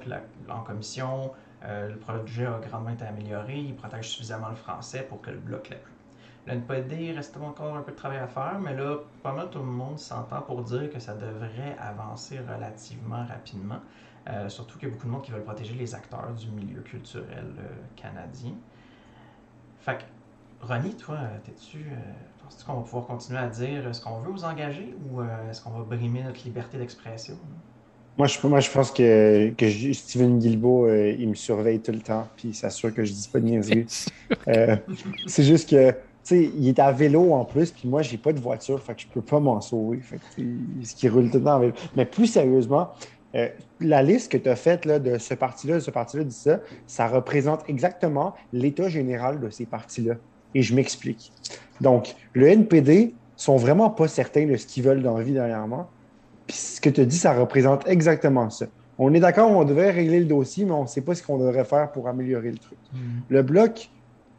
[0.48, 1.32] en commission,
[1.62, 3.58] le projet a grandement été amélioré.
[3.58, 5.92] Il protège suffisamment le français pour que le blog l'appuie.
[6.46, 9.58] Le NPD reste encore un peu de travail à faire, mais là, pas mal tout
[9.58, 13.80] le monde s'entend pour dire que ça devrait avancer relativement rapidement.
[14.48, 17.52] surtout qu'il y a beaucoup de monde qui veulent protéger les acteurs du milieu culturel
[17.94, 18.54] canadien.
[19.80, 21.78] Fait que, Ronnie, toi, t'es-tu.
[21.78, 21.96] Euh,
[22.44, 25.62] penses-tu qu'on va pouvoir continuer à dire ce qu'on veut aux engagés ou euh, est-ce
[25.62, 27.36] qu'on va brimer notre liberté d'expression?
[28.18, 32.00] Moi je, moi, je pense que, que Steven Guilbeault, euh, il me surveille tout le
[32.00, 33.86] temps, puis il s'assure que je dis pas de niaiserie.
[35.26, 38.34] c'est juste que, tu sais, il est à vélo en plus, puis moi, j'ai pas
[38.34, 40.00] de voiture, fait que je peux pas m'en sauver.
[40.00, 40.42] Fait que,
[40.82, 41.72] ce qui roule tout le temps en vélo.
[41.96, 42.90] Mais plus sérieusement,
[43.34, 43.48] euh,
[43.80, 46.60] la liste que tu as faite là, de ce parti-là, de ce parti-là, dit ça,
[46.86, 50.14] ça représente exactement l'état général de ces partis-là.
[50.54, 51.32] Et je m'explique.
[51.80, 55.88] Donc, le NPD sont vraiment pas certains de ce qu'ils veulent dans la vie dernièrement.
[56.46, 58.66] Puis ce que tu dis, ça représente exactement ça.
[58.98, 61.38] On est d'accord, on devrait régler le dossier, mais on ne sait pas ce qu'on
[61.38, 62.78] devrait faire pour améliorer le truc.
[62.92, 62.98] Mm.
[63.28, 63.90] Le bloc,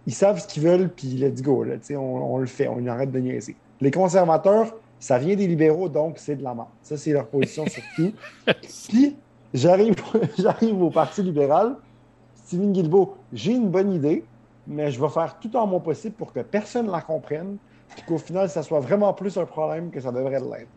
[0.06, 1.64] ils savent ce qu'ils veulent, puis let's go.
[1.64, 3.56] Là, on, on le fait, on arrête de niaiser.
[3.80, 6.68] Les conservateurs, ça vient des libéraux, donc c'est de la merde.
[6.84, 8.14] Ça, c'est leur position sur tout.
[8.88, 9.18] Puis,
[9.52, 9.95] j'arrive,
[10.38, 11.76] j'arrive au Parti libéral.
[12.36, 14.24] Steven Guilbeault, j'ai une bonne idée,
[14.68, 17.58] mais je vais faire tout en mon possible pour que personne ne la comprenne,
[17.95, 20.70] puis qu'au final, ça soit vraiment plus un problème que ça devrait l'être.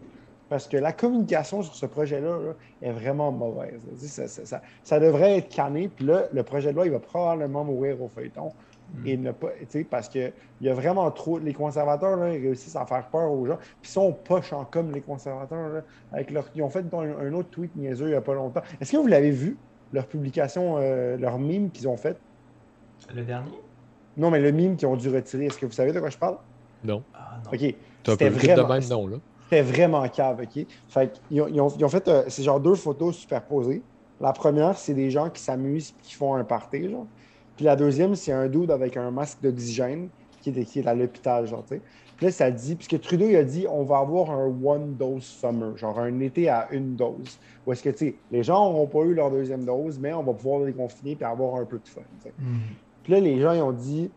[0.48, 2.38] Parce que la communication sur ce projet-là
[2.80, 3.80] est vraiment mauvaise.
[3.98, 8.00] Ça, ça, devrait être canné, puis là, le projet de loi, il va probablement mourir
[8.00, 8.52] au feuilleton.
[8.92, 9.06] Mm.
[9.06, 9.48] Et ne pas,
[9.90, 11.38] parce qu'il y a vraiment trop.
[11.38, 13.56] Les conservateurs, là, ils réussissent à faire peur aux gens.
[13.56, 15.68] Puis ils sont pochants comme les conservateurs.
[15.68, 15.80] Là,
[16.12, 18.62] avec leur, ils ont fait un, autre tweet niaiseux il n'y a pas longtemps.
[18.80, 19.56] Est-ce que vous l'avez vu,
[19.92, 22.16] leur publication, euh, leur mime qu'ils ont fait?
[23.14, 23.58] Le dernier?
[24.16, 25.46] Non, mais le mime qu'ils ont dû retirer.
[25.46, 26.36] Est-ce que vous savez de quoi je parle?
[26.84, 27.02] Non.
[27.14, 27.50] Ah, non.
[27.52, 27.74] OK.
[28.06, 29.16] C'était vraiment, même nom, là.
[29.44, 30.66] C'était vraiment cave, OK?
[30.88, 32.06] Fait ils, ont, ils, ont, ils ont fait.
[32.08, 33.82] Euh, c'est genre deux photos superposées.
[34.20, 37.06] La première, c'est des gens qui s'amusent et qui font un party, genre.
[37.56, 40.08] Puis la deuxième, c'est un dude avec un masque d'oxygène
[40.40, 41.82] qui est, qui est à l'hôpital, genre, tu sais.
[42.16, 45.24] Puis là, ça dit, puisque Trudeau, il a dit, on va avoir un one dose
[45.24, 47.38] summer, genre un été à une dose.
[47.66, 50.22] Ou est-ce que, tu sais, les gens n'auront pas eu leur deuxième dose, mais on
[50.22, 52.02] va pouvoir les confiner et avoir un peu de fun,
[52.38, 52.58] mm.
[53.02, 54.10] Puis là, les gens, ils ont dit,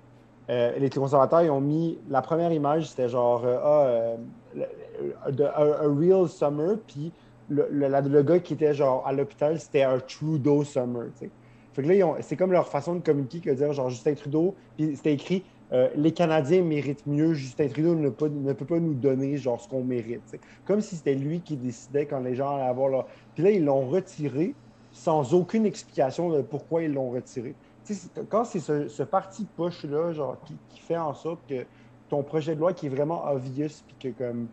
[0.49, 5.87] euh, les conservateurs, ils ont mis, la première image, c'était genre, euh, ah, euh, a,
[5.87, 7.11] real summer, puis
[7.49, 11.31] le, le, gars qui était genre à l'hôpital, c'était un Trudeau summer, tu sais.
[12.21, 15.43] C'est comme leur façon de communiquer que de dire genre Justin Trudeau, puis c'était écrit
[15.73, 19.83] euh, les Canadiens méritent mieux, Justin Trudeau ne, peut pas nous donner genre ce qu'on
[19.83, 20.39] mérite.
[20.65, 23.07] Comme si c'était lui qui décidait quand les gens allaient avoir leur.
[23.35, 24.55] Puis là, ils l'ont retiré
[24.91, 27.53] sans aucune explication de pourquoi ils l'ont retiré.
[28.29, 31.65] quand c'est ce, parti push-là, genre, qui, fait en sorte que
[32.09, 34.47] ton projet de loi qui est vraiment obvious, puis que comme,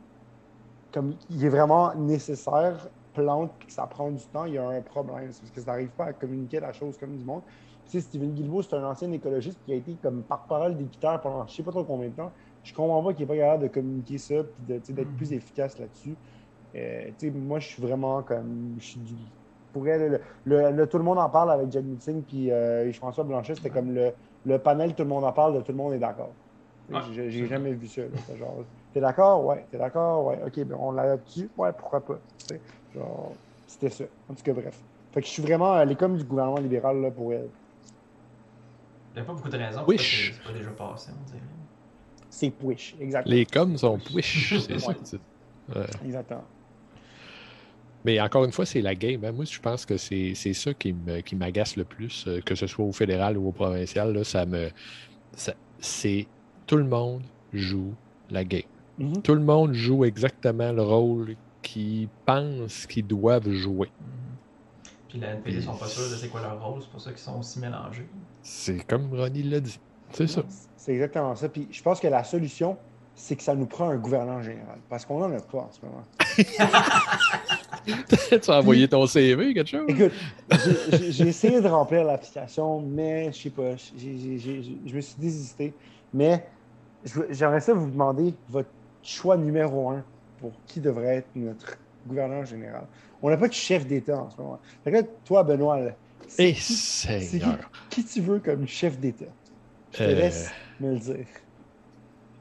[0.93, 4.69] comme il est vraiment nécessaire, plante, puis que ça prend du temps, il y a
[4.69, 5.29] un problème.
[5.31, 7.43] C'est parce que ça n'arrive pas à communiquer la chose comme du monde.
[7.87, 11.47] Tu sais, Steven Guilbeault, c'est un ancien écologiste qui a été comme par-parole d'éditeur pendant
[11.47, 12.33] je ne sais pas trop combien de temps.
[12.63, 15.35] Je comprends pas qu'il n'est pas capable de communiquer ça et d'être plus mm.
[15.35, 16.17] efficace là-dessus.
[16.75, 18.77] Euh, moi, je suis vraiment comme.
[18.79, 19.15] Je suis du,
[19.73, 23.57] pour elle, le, tout le monde en parle avec Jen Meeting puis euh, François Blanchet,
[23.57, 24.13] c'était comme le,
[24.47, 26.31] le, panel Tout le monde en parle de Tout le monde est d'accord.
[27.13, 28.03] J'ai jamais vu ça.
[28.39, 28.59] genre,
[28.93, 29.45] t'es d'accord?
[29.45, 29.67] Ouais.
[29.71, 30.27] T'es d'accord?
[30.27, 30.39] Ouais.
[30.47, 31.51] OK, ben on l'a dessus?
[31.57, 32.19] Ouais, pourquoi pas?
[32.95, 33.33] Genre,
[33.67, 34.05] c'était ça.
[34.29, 34.79] En tout cas, bref.
[35.13, 35.81] Fait que je suis vraiment.
[35.81, 37.49] Est comme du gouvernement libéral là, pour elle.
[39.15, 41.41] Il n'y a pas beaucoup de raisons pour c'est pas déjà passé, on dirait.
[42.29, 43.35] C'est Wish, exactement.
[43.35, 44.93] Les coms sont Wish, c'est ça.
[46.05, 46.45] Exactement.
[48.05, 49.25] Mais encore une fois, c'est la game.
[49.25, 49.33] Hein.
[49.33, 50.95] Moi, je pense que c'est ça qui
[51.37, 54.13] m'agace le plus, euh, que ce soit au fédéral ou au provincial.
[54.13, 54.71] Là, ça me.
[55.79, 56.27] C'est
[56.67, 57.23] tout le monde
[57.53, 57.95] joue
[58.31, 58.63] la game.
[59.01, 59.23] Mm-hmm.
[59.23, 63.91] Tout le monde joue exactement le rôle qu'ils pensent qu'ils doivent jouer.
[65.09, 67.21] Puis la NPD sont pas sûrs de c'est quoi leur rôle, c'est pour ça qu'ils
[67.21, 68.07] sont aussi mélangés.
[68.43, 69.81] C'est comme Ronnie l'a dit.
[70.13, 70.43] C'est ça.
[70.77, 71.49] C'est exactement ça.
[71.49, 72.77] Puis je pense que la solution,
[73.15, 74.79] c'est que ça nous prend un gouverneur général.
[74.89, 76.03] Parce qu'on n'en a pas en ce moment.
[78.43, 79.85] tu as envoyé ton CV, quelque chose?
[79.89, 80.13] Écoute,
[80.91, 85.73] j'ai essayé de remplir l'application, mais je sais pas, je me suis désisté.
[86.13, 86.47] Mais
[87.31, 88.71] j'aimerais ça vous demander votre
[89.03, 90.03] choix numéro un
[90.45, 92.85] pour qui devrait être notre gouverneur général.
[93.23, 94.61] On n'a pas de chef d'État en ce moment.
[94.85, 95.81] Fait que toi, Benoît,
[96.39, 97.71] eh, Seigneur.
[97.89, 99.25] Qui, tu veux comme chef d'État?
[99.93, 101.27] Je te euh, laisse me le dire.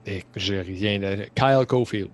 [0.05, 0.99] Et eh, j'ai rien.
[1.33, 2.09] Kyle Caulfield.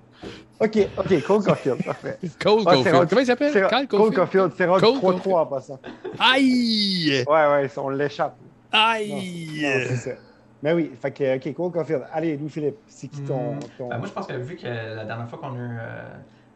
[0.59, 2.19] OK, OK, Cole Caulfield, parfait.
[2.39, 3.09] Cole Caulfield.
[3.09, 3.67] Comment il s'appelle?
[3.67, 5.79] Kyle Cole Caulfield, c'est rendu 3-3 en passant.
[6.19, 7.23] Aïe!
[7.27, 8.37] Ouais, ouais, on l'échappe.
[8.71, 9.65] Aïe!
[9.87, 10.11] c'est ça.
[10.61, 12.05] Mais oui, fait que, OK, Cole Caulfield.
[12.11, 13.55] Allez, Louis-Philippe, c'est qui ton.
[13.55, 13.59] Hmm.
[13.77, 13.87] ton...
[13.89, 15.77] Ben, moi, je pense que vu que la dernière fois qu'on a eu.
[15.79, 16.03] Euh,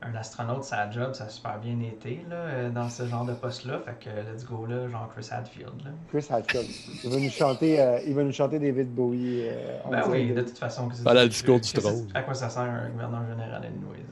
[0.05, 3.33] un astronaute, sa job, ça a super bien été là, euh, dans ce genre de
[3.33, 3.79] poste-là.
[3.85, 5.83] Fait que let's go là, genre Chris Hadfield.
[5.83, 5.91] Là.
[6.09, 6.67] Chris Hadfield.
[7.03, 9.47] Il va nous chanter, euh, il va nous chanter David Bowie.
[9.47, 10.89] Euh, ben oui, de toute façon.
[10.89, 12.07] Que Pas le discours du trône.
[12.13, 14.03] À quoi ça sert un gouverneur général anyway,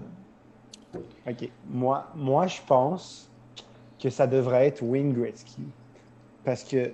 [1.28, 1.50] OK.
[1.70, 3.30] Moi, moi, je pense
[4.02, 5.64] que ça devrait être Wayne Gretzky.
[6.44, 6.92] Parce que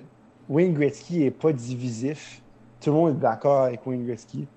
[0.50, 2.42] Wayne Gretzky n'est pas divisif.
[2.82, 4.48] Tout le monde est d'accord avec Wayne Gretzky.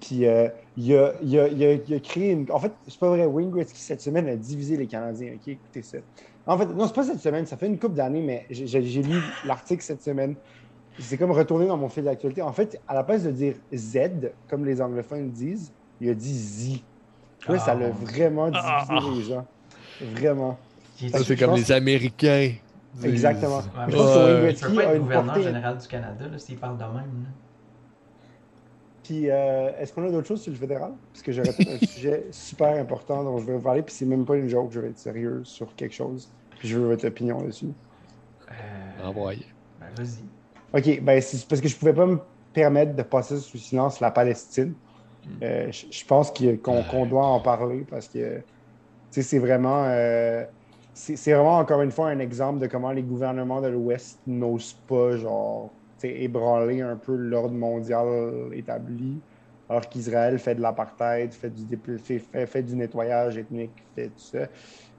[0.00, 2.50] Puis euh, il, a, il, a, il, a, créé une.
[2.50, 3.26] En fait, c'est pas vrai.
[3.26, 5.32] Wayne Gretzky, cette semaine, a divisé les Canadiens.
[5.34, 5.98] OK, écoutez ça.
[6.46, 7.46] En fait, non, c'est pas cette semaine.
[7.46, 10.36] Ça fait une couple d'années, mais j'ai lu l'article cette semaine.
[10.98, 12.42] C'est comme retourné dans mon fil d'actualité.
[12.42, 13.98] En fait, à la place de dire Z,
[14.48, 16.82] comme les anglophones disent, il a dit Z.
[17.48, 17.90] Là, ça l'a ah.
[17.90, 19.46] vraiment divisé les gens.
[20.00, 20.58] Vraiment.
[20.96, 22.52] C'est comme les Américains.
[23.02, 23.60] Exactement.
[23.60, 27.26] je pense que Wayne Gretzky a une gouverneur général du Canada, s'il parle de même.
[29.06, 30.92] Puis, euh, est-ce qu'on a d'autres choses sur le fédéral?
[31.12, 34.24] Parce que j'aurais un sujet super important dont je vais vous parler, puis c'est même
[34.24, 36.28] pas une joke, je vais être sérieux sur quelque chose.
[36.58, 37.68] Puis je veux votre opinion dessus.
[38.50, 39.06] Euh...
[39.06, 39.46] Envoyez.
[39.78, 40.24] Ben, vas-y.
[40.76, 42.18] OK, ben, c'est parce que je pouvais pas me
[42.52, 44.74] permettre de passer sous silence la Palestine.
[45.24, 45.30] Hmm.
[45.40, 48.40] Euh, je, pense qu'on doit en parler parce que
[49.10, 50.44] c'est vraiment, euh,
[50.94, 55.16] c'est vraiment encore une fois un exemple de comment les gouvernements de l'Ouest n'osent pas
[55.16, 55.70] genre
[56.04, 59.20] ébranler un peu l'ordre mondial établi,
[59.68, 61.66] alors qu'Israël fait de l'apartheid, fait du,
[61.98, 64.46] fait, du nettoyage ethnique, fait tout ça.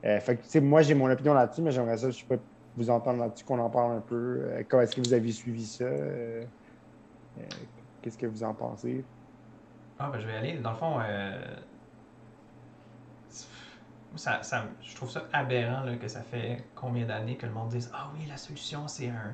[0.06, 2.40] Euh, fait moi, j'ai mon opinion là-dessus, mais j'aimerais ça, je peux
[2.76, 4.42] vous entendre là-dessus, qu'on en parle un peu.
[4.42, 5.86] Euh, comment est-ce que vous avez suivi ça?
[5.86, 6.44] Euh,
[8.02, 9.04] qu'est-ce que vous en pensez?
[10.00, 10.58] Ah, ben, je vais aller.
[10.58, 11.00] Dans le fond,
[14.16, 14.42] ça,
[14.82, 18.12] je trouve ça aberrant là, que ça fait combien d'années que le monde dise Ah
[18.14, 19.34] oui, la solution, c'est un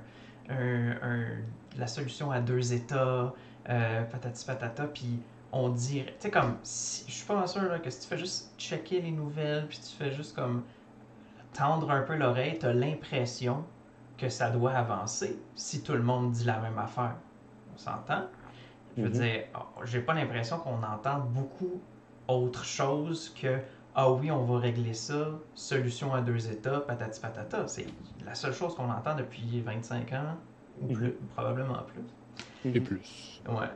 [0.49, 3.33] la solution à deux États,
[3.69, 5.19] euh, patati patata, puis
[5.51, 8.17] on dirait, tu sais, comme, si, je suis pas sûr là, que si tu fais
[8.17, 10.63] juste checker les nouvelles, puis tu fais juste comme
[11.53, 13.63] tendre un peu l'oreille, tu as l'impression
[14.17, 17.15] que ça doit avancer si tout le monde dit la même affaire.
[17.73, 18.25] On s'entend?
[18.97, 19.11] Je veux mm-hmm.
[19.11, 21.81] dire, oh, j'ai pas l'impression qu'on entend beaucoup
[22.27, 23.59] autre chose que
[23.95, 27.67] ah oui, on va régler ça, solution à deux États, patati patata.
[27.67, 27.85] C'est
[28.26, 30.36] la seule chose qu'on entend depuis 25 ans,
[30.82, 32.71] ou plus, probablement plus.
[32.71, 33.41] Et plus.
[33.47, 33.69] Ouais.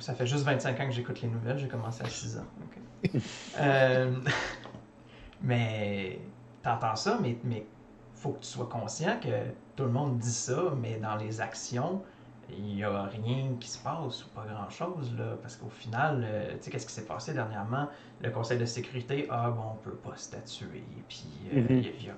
[0.00, 2.46] Ça fait juste 25 ans que j'écoute les nouvelles, j'ai commencé à 6 ans.
[3.60, 4.16] euh,
[5.42, 6.18] mais
[6.62, 7.66] t'entends ça, mais, mais
[8.14, 12.02] faut que tu sois conscient que tout le monde dit ça, mais dans les actions,
[12.50, 15.14] il n'y a rien qui se passe ou pas grand-chose.
[15.16, 17.88] là Parce qu'au final, euh, tu sais, qu'est-ce qui s'est passé dernièrement?
[18.20, 20.84] Le Conseil de sécurité, ah bon, on peut pas statuer.
[21.08, 21.92] Puis, euh, mm-hmm.
[21.98, 22.14] il y a,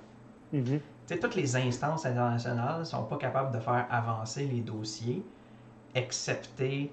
[0.53, 0.79] mm-hmm.
[1.09, 5.23] Tu sais, toutes les instances internationales sont pas capables de faire avancer les dossiers,
[5.95, 6.91] excepté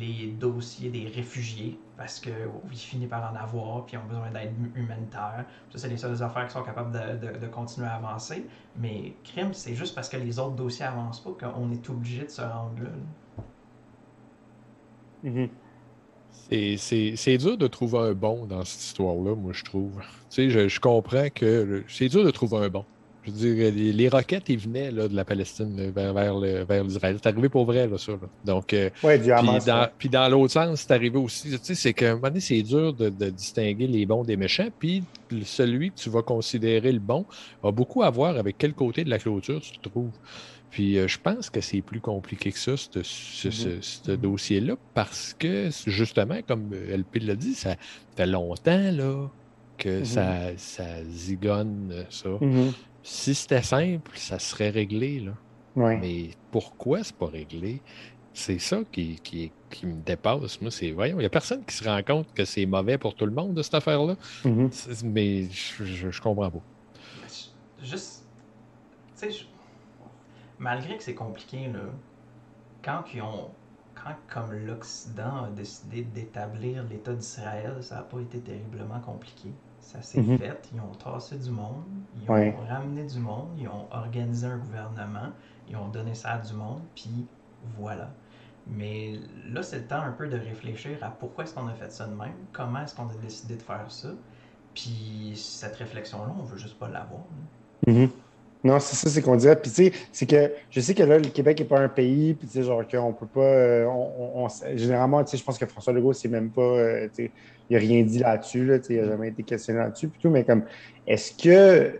[0.00, 4.32] les dossiers des réfugiés, parce qu'ils oh, finissent par en avoir, puis ils ont besoin
[4.32, 5.44] d'aide humanitaire.
[5.70, 8.44] Ça, c'est les seules affaires qui sont capables de, de, continuer à avancer.
[8.80, 12.30] Mais crime, c'est juste parce que les autres dossiers avancent pas qu'on est obligé de
[12.30, 12.90] se rendre là.
[15.30, 16.76] Mm-hmm.
[17.16, 20.00] C'est dur de trouver un bon dans cette histoire-là, moi, je trouve.
[20.30, 22.84] Tu sais, je, je comprends que c'est dur de trouver un bon.
[23.26, 27.16] Je veux dire, les, roquettes, ils venaient là, de la Palestine vers, vers, l'Israël.
[27.20, 28.12] C'est arrivé pour vrai, là, ça.
[28.44, 28.90] Donc, euh,
[29.98, 31.50] puis, dans, l'autre sens, c'est arrivé aussi.
[31.50, 34.68] Tu sais, c'est qu'à un moment donné, c'est dur de, distinguer les bons des méchants.
[34.78, 35.02] Puis
[35.42, 37.24] celui que tu vas considérer le bon
[37.64, 40.12] a beaucoup à voir avec quel côté de la clôture tu te trouves.
[40.70, 44.16] Puis euh, je pense que c'est plus compliqué que ça, ce, mm-hmm.
[44.16, 47.76] dossier-là, parce que justement, comme LP l'a dit, ça
[48.14, 49.28] fait longtemps là,
[49.78, 50.04] que mm-hmm.
[50.04, 52.28] ça, ça zigonne ça.
[52.28, 52.72] Mm-hmm.
[53.08, 55.20] Si c'était simple, ça serait réglé.
[55.20, 55.32] Là.
[55.76, 57.80] Mais pourquoi c'est pas réglé?
[58.34, 59.52] C'est ça qui, qui,
[59.84, 60.60] me dépasse.
[60.60, 63.14] Moi, c'est voyons, il n'y a personne qui se rend compte que c'est mauvais pour
[63.14, 64.16] tout le monde de cette affaire-là.
[64.44, 65.04] Mm-hmm.
[65.04, 66.62] Mais je, je, comprends pas.
[67.80, 68.24] Juste,
[69.16, 69.46] tu sais,
[70.58, 71.84] malgré que c'est compliqué, là,
[72.82, 73.50] quand ils ont,
[73.94, 79.50] quand comme l'Occident a décidé d'établir l'État d'Israël, ça n'a pas été terriblement compliqué.
[79.86, 80.38] Ça s'est mhm.
[80.38, 80.68] fait.
[80.74, 81.84] Ils ont tassé du monde,
[82.20, 85.30] ils ont ramené du monde, ils ont organisé un gouvernement,
[85.68, 87.24] ils ont donné ça à du monde, puis
[87.78, 88.10] voilà.
[88.66, 89.12] Mais
[89.48, 92.06] là, c'est le temps un peu de réfléchir à pourquoi est-ce qu'on a fait ça
[92.08, 94.08] de même, comment est-ce qu'on a décidé de faire ça,
[94.74, 97.22] puis cette réflexion-là, on veut juste pas l'avoir.
[97.86, 98.10] Mhm.
[98.64, 99.54] Non, c'est ça, c'est qu'on dirait.
[99.54, 102.34] Puis, tu sais, c'est que je sais que là, le Québec n'est pas un pays,
[102.34, 103.40] puis, tu sais, genre, qu'on peut pas.
[103.40, 106.62] Euh, on, généralement, tu sais, je pense que François Legault, c'est même pas.
[106.62, 107.30] Euh, tu sais,
[107.70, 110.62] il n'a rien dit là-dessus, là, il n'a jamais été questionné là-dessus, mais comme,
[111.06, 111.92] est-ce que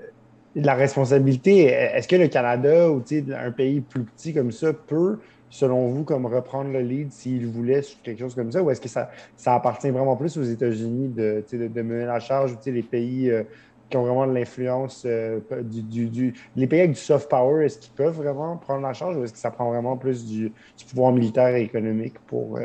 [0.54, 3.02] la responsabilité, est-ce que le Canada ou
[3.36, 5.18] un pays plus petit comme ça peut,
[5.50, 8.80] selon vous, comme reprendre le lead s'il voulait sur quelque chose comme ça, ou est-ce
[8.80, 12.56] que ça, ça appartient vraiment plus aux États-Unis de, de, de, mener la charge, ou
[12.66, 13.42] les pays euh,
[13.90, 17.78] qui ont vraiment de l'influence, euh, du, du, les pays avec du soft power, est-ce
[17.78, 20.52] qu'ils peuvent vraiment prendre la charge ou est-ce que ça prend vraiment plus du,
[20.88, 22.64] pouvoir militaire et économique pour, euh,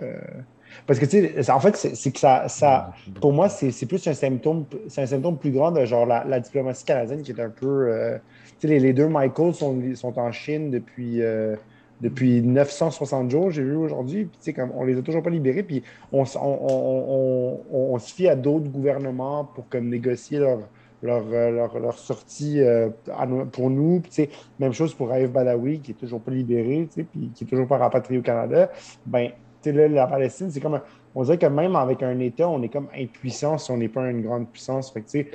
[0.87, 4.13] parce que, tu sais, en fait, c'est que ça, ça pour moi, c'est plus un
[4.13, 7.87] symptôme, c'est un symptôme plus grand de genre la, diplomatie canadienne qui est un peu.
[7.87, 8.17] Euh,
[8.59, 11.21] tu sais, les, deux Michael sont, sont en Chine depuis.
[11.21, 11.55] Euh,
[12.01, 14.25] depuis 960 jours, j'ai vu aujourd'hui.
[14.25, 15.61] Puis, tu sais, comme on les a toujours pas libérés.
[15.61, 20.61] Puis, on, on, on, se fie à d'autres gouvernements pour comme négocier leur,
[21.03, 22.59] leur, euh, leur, leur sortie
[23.51, 23.99] pour nous.
[23.99, 27.03] Puis, tu sais, même chose pour Raif Badawi, qui est toujours pas libéré, tu sais,
[27.03, 28.71] puis qui est toujours pas rapatrié au Canada.
[29.05, 29.29] Ben,
[29.65, 30.79] la Palestine, c'est comme.
[31.15, 34.09] on dirait que même avec un État, on est comme impuissant si on n'est pas
[34.09, 34.91] une grande puissance.
[34.91, 35.27] Fait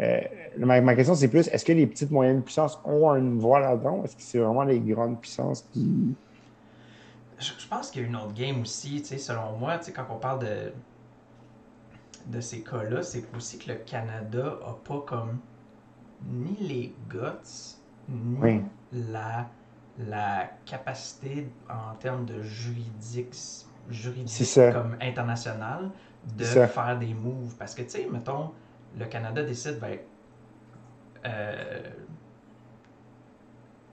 [0.00, 0.20] euh,
[0.58, 4.16] ma, question, c'est plus est-ce que les petites moyennes puissances ont une voix là-dedans Est-ce
[4.16, 6.14] que c'est vraiment les grandes puissances qui.
[7.38, 10.72] Je, pense qu'il y a une autre game aussi, selon moi, quand on parle de,
[12.26, 15.38] de ces cas-là, c'est aussi que le Canada n'a pas comme
[16.26, 17.76] ni les guts,
[18.08, 18.62] ni
[18.92, 19.48] la,
[19.98, 23.34] la capacité en termes de juridique
[23.90, 25.90] juridique comme international
[26.36, 27.54] de faire des moves.
[27.58, 28.50] Parce que, tu sais, mettons,
[28.98, 29.98] le Canada décide, ben,
[31.26, 31.90] euh,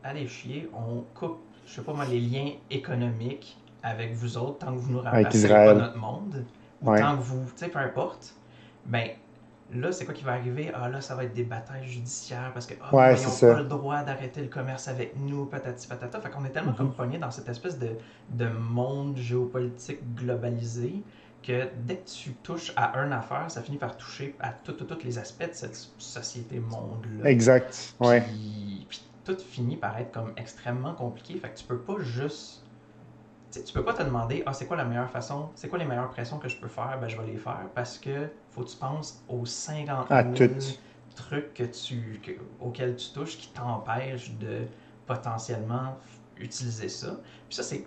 [0.03, 4.73] allez chier, on coupe, je sais pas moi, les liens économiques avec vous autres tant
[4.73, 6.45] que vous nous ramassez pas notre monde,
[6.83, 8.35] tant que vous, tu sais, peu importe,
[8.85, 9.09] ben,
[9.73, 10.71] là, c'est quoi qui va arriver?
[10.73, 13.67] Ah, là, ça va être des batailles judiciaires parce que, ah, ils n'ont pas le
[13.67, 16.19] droit d'arrêter le commerce avec nous, patati patata.
[16.19, 17.19] Fait qu'on est tellement comme mm-hmm.
[17.19, 17.89] dans cette espèce de,
[18.31, 21.03] de monde géopolitique globalisé
[21.43, 25.17] que dès que tu touches à une affaire, ça finit par toucher à tous les
[25.17, 27.29] aspects de cette société-monde-là.
[27.29, 27.95] Exact.
[27.99, 28.21] Ouais.
[28.21, 31.37] Puis, tout finit par être comme extrêmement compliqué.
[31.37, 32.63] Fait que tu peux pas juste
[33.51, 36.09] tu peux pas te demander, ah, c'est quoi la meilleure façon, c'est quoi les meilleures
[36.09, 38.77] pressions que je peux faire, ben je vais les faire parce que faut que tu
[38.77, 40.49] penses aux 50 000
[41.15, 42.21] trucs que tu,
[42.59, 44.67] auxquels tu touches qui t'empêchent de
[45.05, 45.97] potentiellement
[46.37, 47.17] utiliser ça.
[47.47, 47.85] Puis ça, c'est,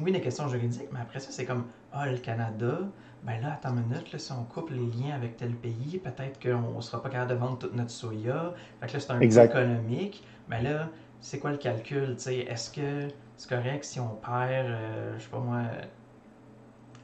[0.00, 2.80] oui, des questions juridiques, mais après ça, c'est comme, ah, le Canada,
[3.24, 6.40] ben là, attends une minute, là, si on coupe les liens avec tel pays, peut-être
[6.40, 8.54] qu'on ne sera pas capable de vendre toute notre soya.
[8.80, 10.24] Fait que là, c'est un peu économique.
[10.48, 10.88] Mais ben là,
[11.20, 12.16] c'est quoi le calcul?
[12.26, 13.08] Est-ce que
[13.38, 15.62] c'est correct si on perd, euh, je sais pas moi,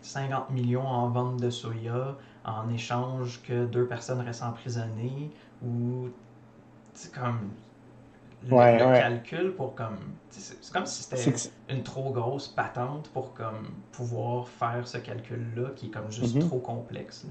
[0.03, 5.31] 50 millions en vente de soya en échange que deux personnes restent emprisonnées
[5.65, 6.09] ou
[6.93, 7.51] c'est comme
[8.43, 9.97] le, calcul pour comme.
[10.29, 15.87] C'est comme si c'était une trop grosse patente pour comme pouvoir faire ce calcul-là qui
[15.87, 16.49] est comme juste mm-hmm.
[16.49, 17.27] trop complexe.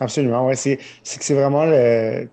[0.00, 0.56] Absolument, oui.
[0.56, 2.28] C'est que c'est vraiment le.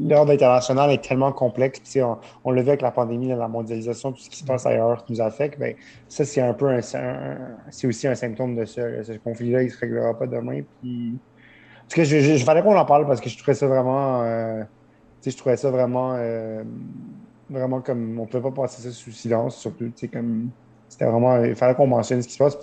[0.00, 1.80] L'ordre international est tellement complexe.
[1.96, 5.04] On, on l'a vu avec la pandémie, la mondialisation, tout ce qui se passe ailleurs
[5.04, 5.58] qui nous affecte.
[5.58, 5.74] Ben,
[6.08, 8.82] ça, c'est un peu un, c'est aussi un symptôme de ça.
[9.04, 10.62] Ce conflit-là, il ne se réglera pas demain.
[10.80, 11.18] Puis...
[11.98, 14.22] En je, je, fallait qu'on en parle parce que je trouvais ça vraiment.
[14.22, 14.64] Euh,
[15.24, 16.14] je trouvais ça vraiment.
[16.16, 16.64] Euh,
[17.50, 18.18] vraiment comme.
[18.18, 19.92] On ne pouvait pas passer ça sous silence, surtout.
[20.10, 20.48] Comme,
[20.88, 21.44] c'était vraiment.
[21.44, 22.58] Il fallait qu'on mentionne ce qui se passe.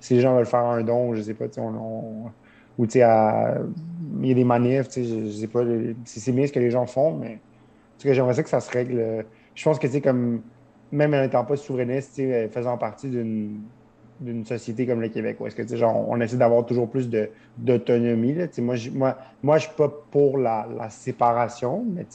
[0.00, 2.32] Si les gens veulent faire un don, je sais pas, on, on
[2.78, 5.62] ou tu il y a des manifs, sais, je, sais pas,
[6.04, 7.38] c'est bien ce que les gens font, mais
[8.04, 9.24] j'aimerais ça que ça se règle.
[9.54, 10.42] Je pense que, tu sais, comme,
[10.90, 12.20] même en n'étant pas souverainiste,
[12.50, 17.08] faisant partie d'une société comme le Québec, est-ce que, genre, on essaie d'avoir toujours plus
[17.58, 22.06] d'autonomie, moi, je, moi, moi, je suis pas pour la, séparation, mais.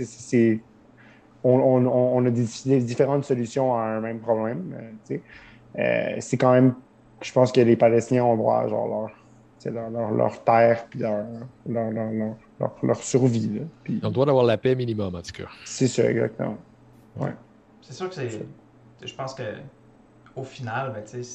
[1.43, 4.76] On, a différentes solutions à un même problème,
[5.12, 5.18] euh.
[5.80, 6.74] Euh, c'est quand même...
[7.22, 9.12] Je pense que les Palestiniens ont droit, genre, leur
[9.72, 11.26] leur, leur, terre puis leur,
[11.68, 13.59] leur survie.
[13.59, 13.65] Là.
[13.84, 13.99] Puis...
[14.03, 15.49] On doit avoir la paix minimum, en tout cas.
[15.65, 16.57] C'est ça, exactement.
[17.18, 17.34] Ouais.
[17.82, 18.45] C'est sûr que c'est.
[19.03, 19.43] Je pense que
[20.36, 21.26] au final, ben, il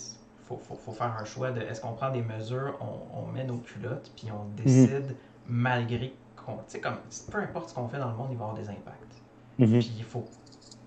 [0.44, 3.44] faut, faut, faut, faire un choix de est-ce qu'on prend des mesures, on, on, met
[3.44, 4.54] nos culottes, puis on mhm.
[4.54, 5.16] décide
[5.48, 6.56] malgré qu'on.
[6.56, 6.96] Tu sais, comme
[7.30, 9.22] peu importe ce qu'on fait dans le monde, il va y avoir des impacts.
[9.58, 9.78] Mhm.
[9.78, 10.24] Puis il faut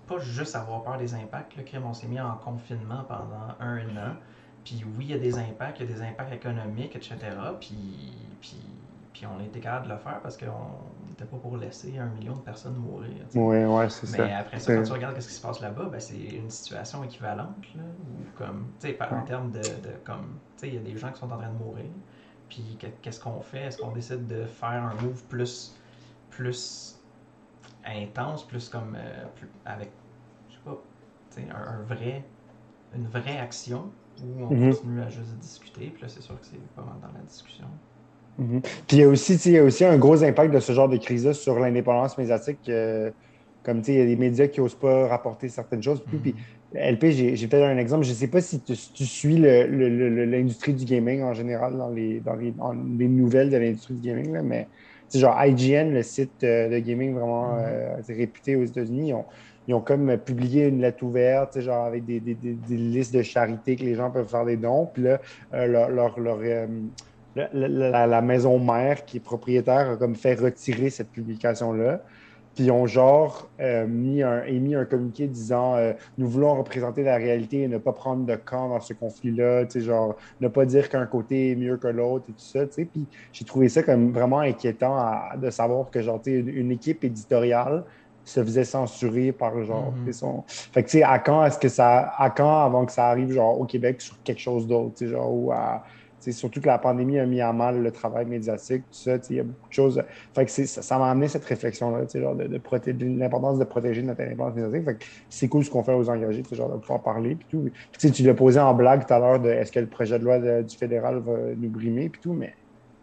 [0.06, 1.56] pas juste avoir peur des impacts.
[1.56, 4.16] Le crime, on s'est mis en confinement pendant un an.
[4.66, 7.16] Puis oui, il y a des impacts, il y a des impacts économiques, etc.
[7.60, 8.60] Puis, puis,
[9.12, 12.06] puis on a été capable de le faire parce qu'on n'était pas pour laisser un
[12.06, 13.12] million de personnes mourir.
[13.36, 14.24] Oui, oui, c'est ça.
[14.24, 17.04] Mais après ça, quand tu regardes ce qui se passe là-bas, ben, c'est une situation
[17.04, 17.64] équivalente.
[17.76, 21.12] Là, ou comme, tu sais, en termes de, de comme, il y a des gens
[21.12, 21.86] qui sont en train de mourir.
[22.48, 23.66] Puis qu'est-ce qu'on fait?
[23.66, 25.76] Est-ce qu'on décide de faire un move plus,
[26.30, 26.98] plus
[27.84, 29.24] intense, plus comme, euh,
[29.64, 29.92] avec,
[30.48, 30.76] je sais pas,
[31.30, 32.24] sais, un vrai,
[32.96, 33.92] une vraie action?
[34.22, 34.70] Où on mhm.
[34.70, 35.92] continue à juste discuter.
[35.92, 37.66] Puis là, c'est sûr que c'est mal dans la discussion.
[38.38, 38.60] Mhm.
[38.60, 40.88] Puis il y, a aussi, il y a aussi un gros impact de ce genre
[40.88, 42.68] de crise-là sur l'indépendance médiatique.
[42.68, 43.10] Euh,
[43.62, 46.00] comme il y a des médias qui n'osent pas rapporter certaines choses.
[46.00, 46.92] Puis, mhm.
[46.92, 48.04] LP, j'ai peut-être un exemple.
[48.04, 52.34] Je ne sais pas si tu, suis l'industrie du gaming en général dans les, dans
[52.36, 54.68] les, nouvelles de l'industrie du gaming, là, mais
[55.12, 59.24] genre IGN, le site euh, de gaming vraiment euh, réputé aux États-Unis, ont,
[59.68, 62.20] ils ont comme publié une lettre ouverte, genre avec des,
[62.70, 64.88] listes de charité que les gens peuvent faire des dons.
[64.92, 65.20] Puis là,
[65.54, 66.66] euh, leur, euh,
[67.34, 72.00] la, maison mère qui est propriétaire a comme fait retirer cette publication-là.
[72.54, 75.76] Puis ils ont genre euh, mis un, émis un communiqué disant
[76.16, 80.16] nous voulons représenter la réalité et ne pas prendre de camp dans ce conflit-là, genre
[80.40, 82.60] ne pas dire qu'un côté est mieux que l'autre et tout ça.
[82.66, 84.96] Puis j'ai trouvé ça comme vraiment inquiétant
[85.36, 87.84] de savoir que genre une équipe éditoriale
[88.26, 90.44] se faisait censurer par genre mm son...
[90.46, 93.32] fait que tu sais à quand est-ce que ça à quand avant que ça arrive
[93.32, 95.84] genre au Québec sur quelque chose d'autre tu sais genre ou à
[96.32, 99.40] surtout que la pandémie a mis à mal le travail médiatique tout ça il y
[99.40, 100.02] a beaucoup de choses.
[100.34, 103.58] Fait que ça m'a amené cette réflexion là tu sais genre de, de protéger l'importance
[103.58, 104.84] de protéger notre indépendance médiatique.
[104.84, 107.36] Fait que c'est cool ce qu'on fait aux engagés tu sais, genre de pouvoir parler
[107.36, 107.70] puis tout.
[107.92, 110.24] Puis, tu l'as posé en blague tout à l'heure de est-ce que le projet de
[110.24, 112.54] loi du fédéral va nous brimer puis tout mais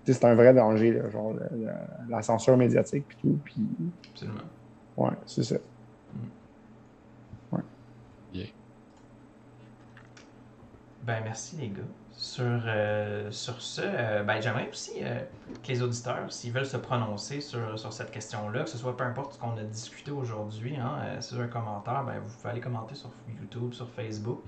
[0.05, 1.33] c'est un vrai danger là, genre
[2.09, 3.61] la censure médiatique puis tout puis
[4.11, 4.41] Absolument.
[4.97, 5.55] Ouais, c'est ça.
[7.51, 7.61] Ouais.
[8.31, 8.45] Bien.
[11.03, 11.81] Ben, merci les gars.
[12.11, 15.19] Sur, euh, sur ce, euh, ben, j'aimerais aussi euh,
[15.63, 19.03] que les auditeurs, s'ils veulent se prononcer sur, sur cette question-là, que ce soit peu
[19.03, 22.95] importe ce qu'on a discuté aujourd'hui, hein, sur un commentaire, ben, vous pouvez aller commenter
[22.95, 24.43] sur YouTube, sur Facebook.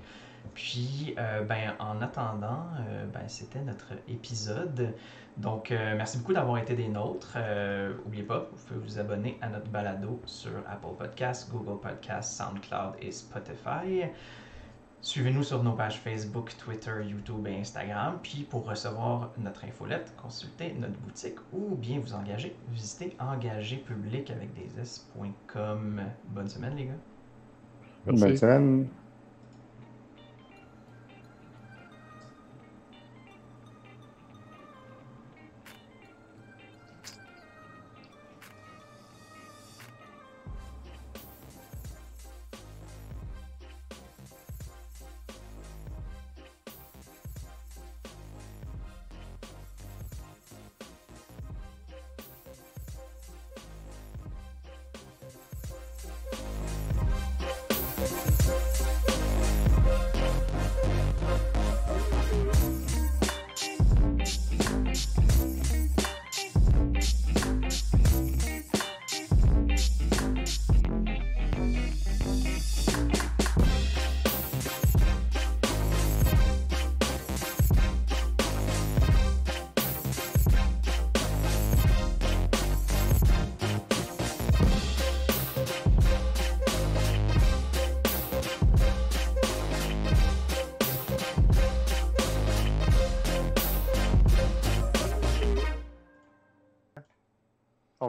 [0.54, 1.14] Puis,
[1.48, 2.66] ben, en attendant,
[3.12, 4.94] ben, c'était notre épisode.
[5.36, 7.36] Donc, euh, merci beaucoup d'avoir été des nôtres.
[7.36, 12.36] N'oubliez euh, pas, vous pouvez vous abonner à notre balado sur Apple Podcasts, Google Podcasts,
[12.38, 14.04] SoundCloud et Spotify.
[15.02, 18.18] Suivez-nous sur nos pages Facebook, Twitter, YouTube et Instagram.
[18.22, 24.54] Puis pour recevoir notre infolette, consultez notre boutique ou bien vous engager, visitez engagerpublic avec
[24.54, 26.00] des s.com.
[26.30, 26.92] Bonne semaine les gars.
[28.06, 28.88] Bonne semaine.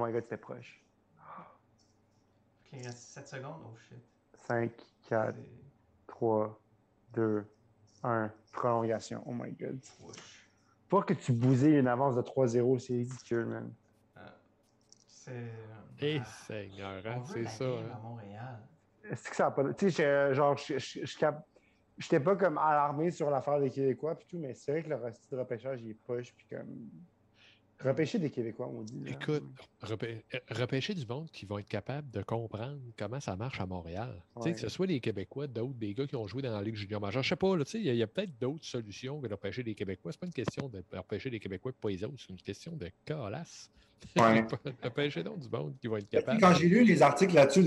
[0.07, 0.81] Oh my god, c'était proche.
[2.61, 3.61] Ok, il reste 7 secondes.
[3.65, 3.97] Oh shit.
[4.47, 4.71] 5,
[5.09, 6.59] 4, C'est 3,
[7.13, 7.45] 2,
[8.03, 8.31] 1.
[8.53, 9.21] Prolongation.
[9.25, 9.79] Oh my god.
[9.81, 10.47] push.
[10.89, 13.73] Pas que tu bousais une avance de 3-0, c'est ridicule, man.
[15.07, 15.51] C'est.
[15.99, 17.65] Eh, Ah, Seigneur, hein, c'est ça.
[17.65, 17.95] game hein.
[17.95, 18.59] à Montréal.
[19.03, 19.73] Est-ce que ça a pas.
[19.73, 21.45] Tu sais, je- genre, je, je, je cap-
[21.97, 24.95] J'étais pas comme alarmé sur l'affaire des Québécois puis tout, mais c'est vrai que le
[24.97, 26.89] reste de repêchage, il est poche, puis comme.
[27.83, 28.99] Repêcher des Québécois, on dit.
[29.03, 29.11] là.
[29.11, 29.43] Écoute,
[29.83, 33.65] repê- euh, repêcher du monde qui vont être capables de comprendre comment ça marche à
[33.67, 34.09] Montréal.
[34.37, 34.53] Tu sais, Ouais.
[34.55, 36.99] Que ce soit des Québécois, d'autres, des gars qui ont joué dans la Ligue junior
[36.99, 37.21] majeure.
[37.21, 39.61] Je sais pas, là, tu sais, il y a, peut-être d'autres solutions que de repêcher
[39.63, 40.11] des Québécois.
[40.11, 42.71] C'est pas une question de repêcher des Québécois et pas les autres, c'est une question
[42.75, 43.69] de calasse.
[44.15, 44.45] Ouais.
[44.83, 46.39] repêcher donc du monde qui vont être capables.
[46.39, 47.63] Quand j'ai lu les articles là-dessus